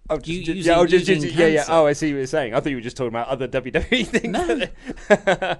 [0.09, 1.65] Oh, You- just, using- yeah, oh, just, just- yeah, yeah.
[1.69, 2.53] Oh, I see what you're saying.
[2.55, 4.33] I thought you were just talking about other WWE things.
[4.33, 5.57] No.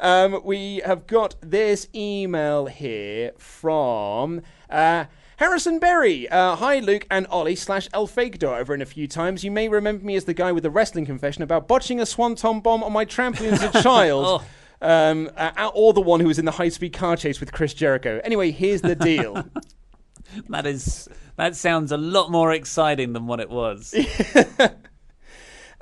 [0.00, 5.04] um, we have got this email here from uh,
[5.38, 6.28] Harrison Berry.
[6.28, 8.52] Uh, Hi, Luke and Ollie slash El Fagdor.
[8.52, 9.42] I've written a few times.
[9.42, 12.60] You may remember me as the guy with the wrestling confession about botching a swanton
[12.60, 14.42] bomb on my trampoline as a child.
[14.82, 17.72] Um, uh, or the one who was in the high speed car chase with Chris
[17.72, 18.20] Jericho.
[18.24, 19.44] Anyway, here's the deal.
[20.48, 23.94] that is that sounds a lot more exciting than what it was.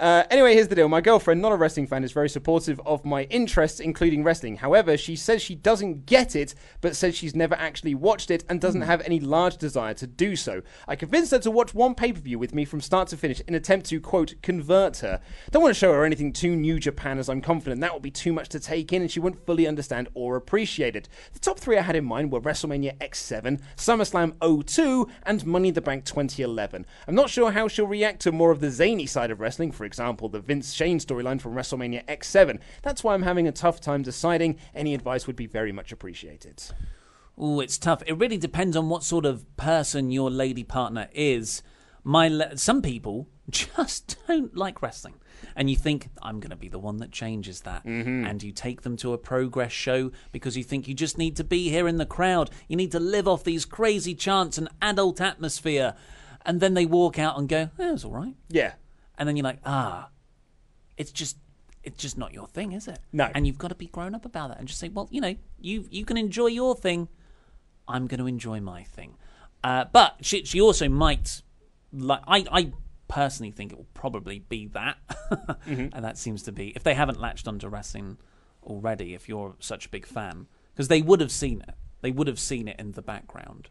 [0.00, 0.88] Uh, anyway, here's the deal.
[0.88, 4.56] My girlfriend, not a wrestling fan, is very supportive of my interests, including wrestling.
[4.56, 8.62] However, she says she doesn't get it, but says she's never actually watched it and
[8.62, 10.62] doesn't have any large desire to do so.
[10.88, 13.40] I convinced her to watch one pay per view with me from start to finish
[13.40, 15.20] in an attempt to, quote, convert her.
[15.50, 18.10] Don't want to show her anything too New Japan as I'm confident that would be
[18.10, 21.10] too much to take in and she wouldn't fully understand or appreciate it.
[21.34, 25.74] The top three I had in mind were WrestleMania X7, SummerSlam 02, and Money in
[25.74, 26.86] the Bank 2011.
[27.06, 29.89] I'm not sure how she'll react to more of the zany side of wrestling, for
[29.90, 32.60] example, the Vince Shane storyline from WrestleMania X7.
[32.82, 34.56] That's why I'm having a tough time deciding.
[34.72, 36.62] Any advice would be very much appreciated.
[37.36, 38.04] Oh, it's tough.
[38.06, 41.62] It really depends on what sort of person your lady partner is.
[42.04, 45.14] My le- some people just don't like wrestling,
[45.56, 48.24] and you think I'm going to be the one that changes that, mm-hmm.
[48.26, 51.44] and you take them to a progress show because you think you just need to
[51.44, 52.50] be here in the crowd.
[52.68, 55.94] You need to live off these crazy chants and adult atmosphere,
[56.46, 58.74] and then they walk out and go, "Oh, "It was all right," Yeah.
[59.20, 60.08] And then you're like, "Ah,
[60.96, 61.36] it's just."
[61.82, 62.98] It's just not your thing, is it?
[63.10, 63.30] No.
[63.34, 65.34] And you've got to be grown up about that and just say, well, you know,
[65.58, 67.08] you you can enjoy your thing.
[67.88, 69.16] I'm going to enjoy my thing.
[69.64, 71.40] Uh, but she, she also might,
[71.90, 72.72] like, I, I
[73.08, 74.98] personally think it will probably be that.
[75.66, 78.18] And that seems to be, if they haven't latched onto wrestling
[78.62, 81.76] already, if you're such a big fan, because they would have seen it.
[82.02, 83.70] They would have seen it in the background.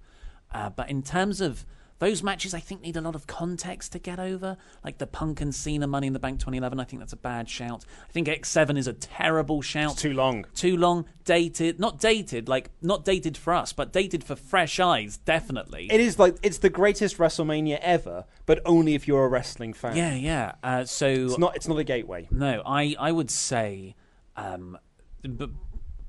[0.52, 1.64] Uh, but in terms of
[2.00, 4.58] those matches, I think need a lot of context to get over.
[4.84, 7.50] Like the Punk and Cena Money in the Bank 2011, I think that's a bad
[7.50, 7.86] shout.
[8.08, 9.98] I think X7 is a terrible shout.
[9.98, 10.46] Too long.
[10.56, 11.80] Too long, dated.
[11.80, 15.88] Not dated, like, not dated for us, but dated for fresh eyes, definitely.
[15.92, 19.96] It is like it's the greatest WrestleMania ever, but only if you're a wrestling fan.
[19.96, 20.54] yeah, yeah.
[20.64, 21.08] Uh, so.
[21.08, 21.56] It's not.
[21.56, 22.28] It's not a gateway.
[22.32, 23.96] No, I, I would say,
[24.38, 24.78] um,
[25.24, 25.50] but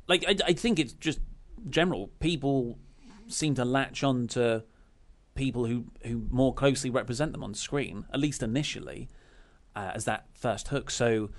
[0.07, 1.21] like I, I think it's just
[1.69, 2.09] general.
[2.21, 2.79] People
[3.27, 4.65] seem to latch on to
[5.35, 9.09] people who who more closely represent them on screen, at least initially,
[9.77, 10.91] uh, as that first hook.
[10.91, 11.31] So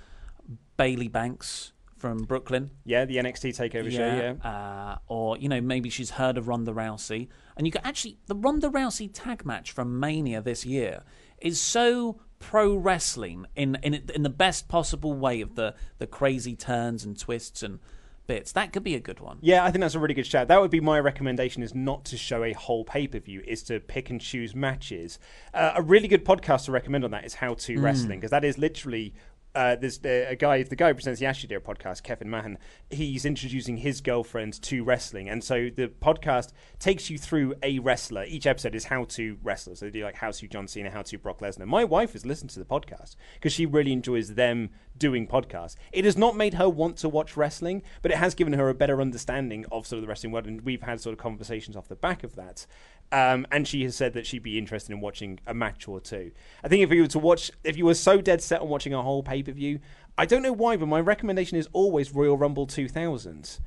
[0.76, 4.34] Bayley Banks from Brooklyn, Yeah, the NXT Takeover show.
[4.42, 4.48] Yeah.
[4.50, 8.34] uh, or you know maybe she's heard of Ronda Rousey, and you can actually the
[8.34, 11.04] Ronda Rousey tag match from Mania this year
[11.38, 16.56] is so pro wrestling in in in the best possible way of the the crazy
[16.56, 17.78] turns and twists and
[18.26, 18.52] bits.
[18.52, 19.38] That could be a good one.
[19.40, 20.48] Yeah, I think that's a really good shout.
[20.48, 23.62] That would be my recommendation: is not to show a whole pay per view, is
[23.64, 25.18] to pick and choose matches.
[25.52, 28.44] Uh, a really good podcast to recommend on that is How to Wrestling because that
[28.44, 29.14] is literally.
[29.54, 32.58] Uh, there's uh, a guy, the guy who presents the Ashley Dare podcast, Kevin Mahan.
[32.88, 38.24] He's introducing his girlfriend to wrestling, and so the podcast takes you through a wrestler.
[38.24, 39.74] Each episode is how to wrestler.
[39.74, 41.66] So they do like how to John Cena, how to Brock Lesnar.
[41.66, 45.76] My wife has listened to the podcast because she really enjoys them doing podcasts.
[45.92, 48.74] It has not made her want to watch wrestling, but it has given her a
[48.74, 51.88] better understanding of sort of the wrestling world, and we've had sort of conversations off
[51.88, 52.66] the back of that.
[53.12, 56.32] Um, and she has said that she'd be interested in watching a match or two.
[56.64, 58.94] I think if you were to watch, if you were so dead set on watching
[58.94, 59.80] a whole pay per view,
[60.16, 63.58] I don't know why, but my recommendation is always Royal Rumble 2000.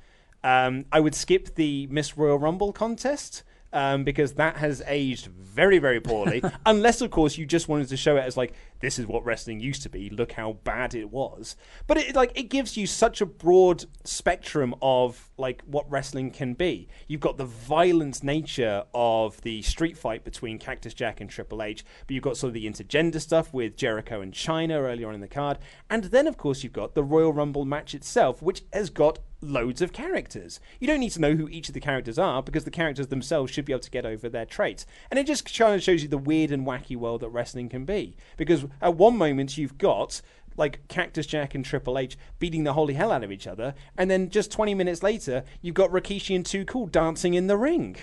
[0.44, 3.44] Um, I would skip the Miss Royal Rumble contest.
[3.74, 6.42] Um, because that has aged very, very poorly.
[6.66, 9.60] Unless, of course, you just wanted to show it as like this is what wrestling
[9.60, 10.10] used to be.
[10.10, 11.56] Look how bad it was.
[11.88, 16.54] But it like it gives you such a broad spectrum of like what wrestling can
[16.54, 16.88] be.
[17.08, 21.84] You've got the violent nature of the street fight between Cactus Jack and Triple H,
[22.06, 25.22] but you've got sort of the intergender stuff with Jericho and Chyna earlier on in
[25.22, 25.58] the card,
[25.90, 29.82] and then of course you've got the Royal Rumble match itself, which has got loads
[29.82, 30.60] of characters.
[30.80, 33.52] You don't need to know who each of the characters are because the characters themselves
[33.52, 34.86] should be able to get over their traits.
[35.10, 37.86] And it just kind of shows you the weird and wacky world that wrestling can
[37.86, 38.16] be.
[38.38, 40.22] Because at one moment you've got
[40.58, 44.10] like Cactus Jack and Triple H beating the holy hell out of each other, and
[44.10, 47.98] then just 20 minutes later you've got Rikishi and Too Cool dancing in the ring.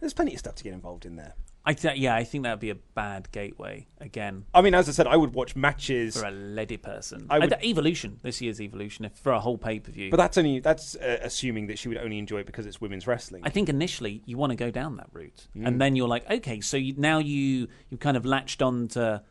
[0.00, 1.34] There's plenty of stuff to get involved in there.
[1.66, 4.86] I th- yeah, I think that would be a bad gateway again I mean, as
[4.86, 7.26] I said, I would watch matches, for a lady person.
[7.30, 10.10] I would- Evolution this year's Evolution, if for a whole pay per view.
[10.10, 13.06] but that's only that's uh, assuming that she would only enjoy it because it's women's
[13.06, 13.40] wrestling.
[13.46, 15.66] I think initially you want to go down that route, Mm.
[15.66, 19.22] and then you're like, okay, so you, now you you've kind of latched on to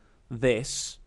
[0.42, 0.98] this,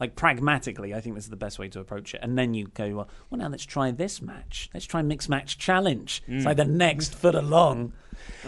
[0.00, 0.94] like pragmatically.
[0.94, 3.08] I think this is the best way to approach it, and then you go, well,
[3.30, 4.70] well now let's try this match.
[4.74, 6.22] Let's try mixed match challenge.
[6.26, 6.70] It's like the Mm.
[6.76, 7.92] next foot along.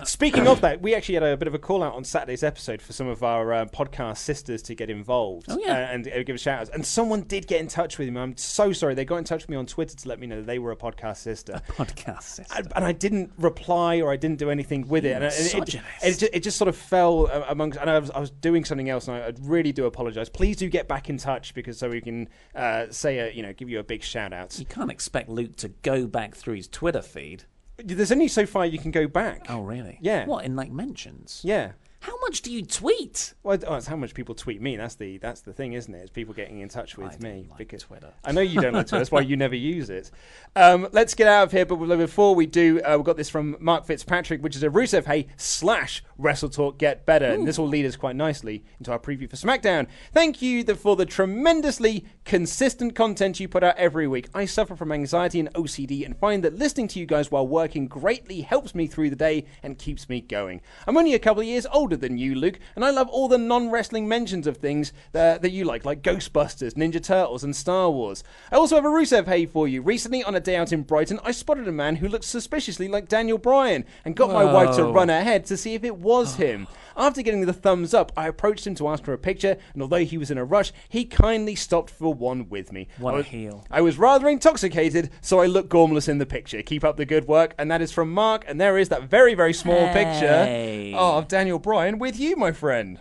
[0.05, 2.80] Speaking of that, we actually had a bit of a call out on Saturday's episode
[2.80, 5.72] for some of our uh, podcast sisters to get involved Oh, yeah.
[5.72, 6.74] uh, and uh, give a shout out.
[6.74, 8.20] And someone did get in touch with me.
[8.20, 8.94] I'm so sorry.
[8.94, 10.72] They got in touch with me on Twitter to let me know that they were
[10.72, 11.60] a podcast sister.
[11.68, 12.56] Podcast system.
[12.56, 15.12] and, and I didn't reply or I didn't do anything with it.
[15.12, 16.05] And, it- and it, misogynist.
[16.05, 17.78] it, just, it just sort of fell uh, amongst.
[17.78, 20.28] And I was, I was doing something else, and I, I really do apologize.
[20.28, 23.52] Please do get back in touch because so we can uh, say a, you know
[23.52, 24.59] give you a big shout out.
[24.59, 27.44] You can't expect Luke to go back through his Twitter feed.
[27.85, 29.47] There's only so far you can go back.
[29.48, 29.98] Oh, really?
[30.01, 30.27] Yeah.
[30.27, 31.40] What in like mentions?
[31.44, 31.73] Yeah.
[32.01, 33.35] How much do you tweet?
[33.43, 34.74] Well, oh, it's how much people tweet me.
[34.77, 35.98] That's the that's the thing, isn't it?
[35.98, 38.14] It's people getting in touch with I me like because Twitter.
[38.24, 39.01] I know you don't like Twitter.
[39.01, 40.10] That's why you never use it.
[40.56, 41.66] Um, let's get out of here.
[41.66, 45.05] But before we do, uh, we've got this from Mark Fitzpatrick, which is a Rusev
[45.05, 48.98] Hey slash Wrestle Talk Get Better, and this will lead us quite nicely into our
[48.98, 49.86] preview for SmackDown.
[50.12, 54.28] Thank you for the tremendously consistent content you put out every week.
[54.35, 57.89] I suffer from anxiety and OCD, and find that listening to you guys while working
[57.89, 60.62] greatly helps me through the day and keeps me going.
[60.86, 63.36] I'm only a couple of years older than you, Luke, and I love all the
[63.36, 67.90] non wrestling mentions of things that, that you like, like Ghostbusters, Ninja Turtles, and Star
[67.90, 68.22] Wars.
[68.52, 69.82] I also have a Rusev Hey for you.
[69.82, 73.08] Recently, on a day out in Brighton, I spotted a man who looked suspiciously like
[73.08, 74.92] Daniel Bryan and got my wife to Whoa.
[74.92, 76.68] run ahead to see if it was him.
[77.01, 80.05] After getting the thumbs up, I approached him to ask for a picture, and although
[80.05, 82.89] he was in a rush, he kindly stopped for one with me.
[82.98, 83.66] What I a was, heel.
[83.70, 86.60] I was rather intoxicated, so I looked gormless in the picture.
[86.62, 89.32] Keep up the good work, and that is from Mark, and there is that very,
[89.32, 90.93] very small Hey.
[90.93, 93.01] picture of Daniel Bryan with you, my friend.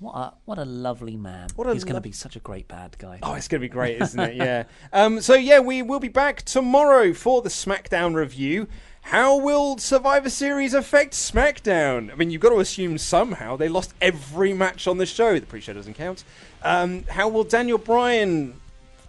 [0.00, 1.48] What a, what a lovely man.
[1.58, 3.18] A He's going to be such a great bad guy.
[3.22, 4.36] Oh, it's going to be great, isn't it?
[4.36, 4.64] Yeah.
[4.92, 8.68] Um, so, yeah, we will be back tomorrow for the SmackDown review.
[9.08, 12.12] How will Survivor Series affect SmackDown?
[12.12, 15.38] I mean, you've got to assume somehow they lost every match on the show.
[15.38, 16.24] The pre show doesn't count.
[16.62, 18.60] Um, how will Daniel Bryan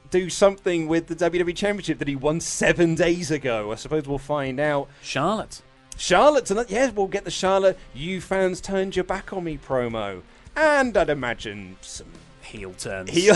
[0.10, 3.74] do something with the WWE Championship that he won seven days ago?
[3.74, 4.88] I suppose we'll find out.
[5.02, 5.62] Charlotte.
[5.98, 6.68] Charlotte tonight.
[6.70, 7.78] Yes, we'll get the Charlotte.
[7.94, 10.22] You fans turned your back on me promo.
[10.56, 12.08] And I'd imagine some
[12.42, 13.10] Heel turns.
[13.10, 13.36] heel.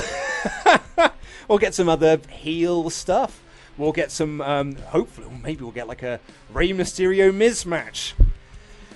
[1.49, 3.42] we'll get some other heel stuff.
[3.77, 4.41] We'll get some.
[4.41, 6.19] Um, hopefully, maybe we'll get like a
[6.51, 8.13] Rey Mysterio Miz match.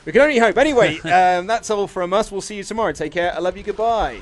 [0.06, 0.58] We can only hope.
[0.58, 2.32] Anyway, um, that's all from us.
[2.32, 2.92] We'll see you tomorrow.
[2.94, 3.34] Take care.
[3.34, 3.64] I love you.
[3.64, 4.22] Goodbye.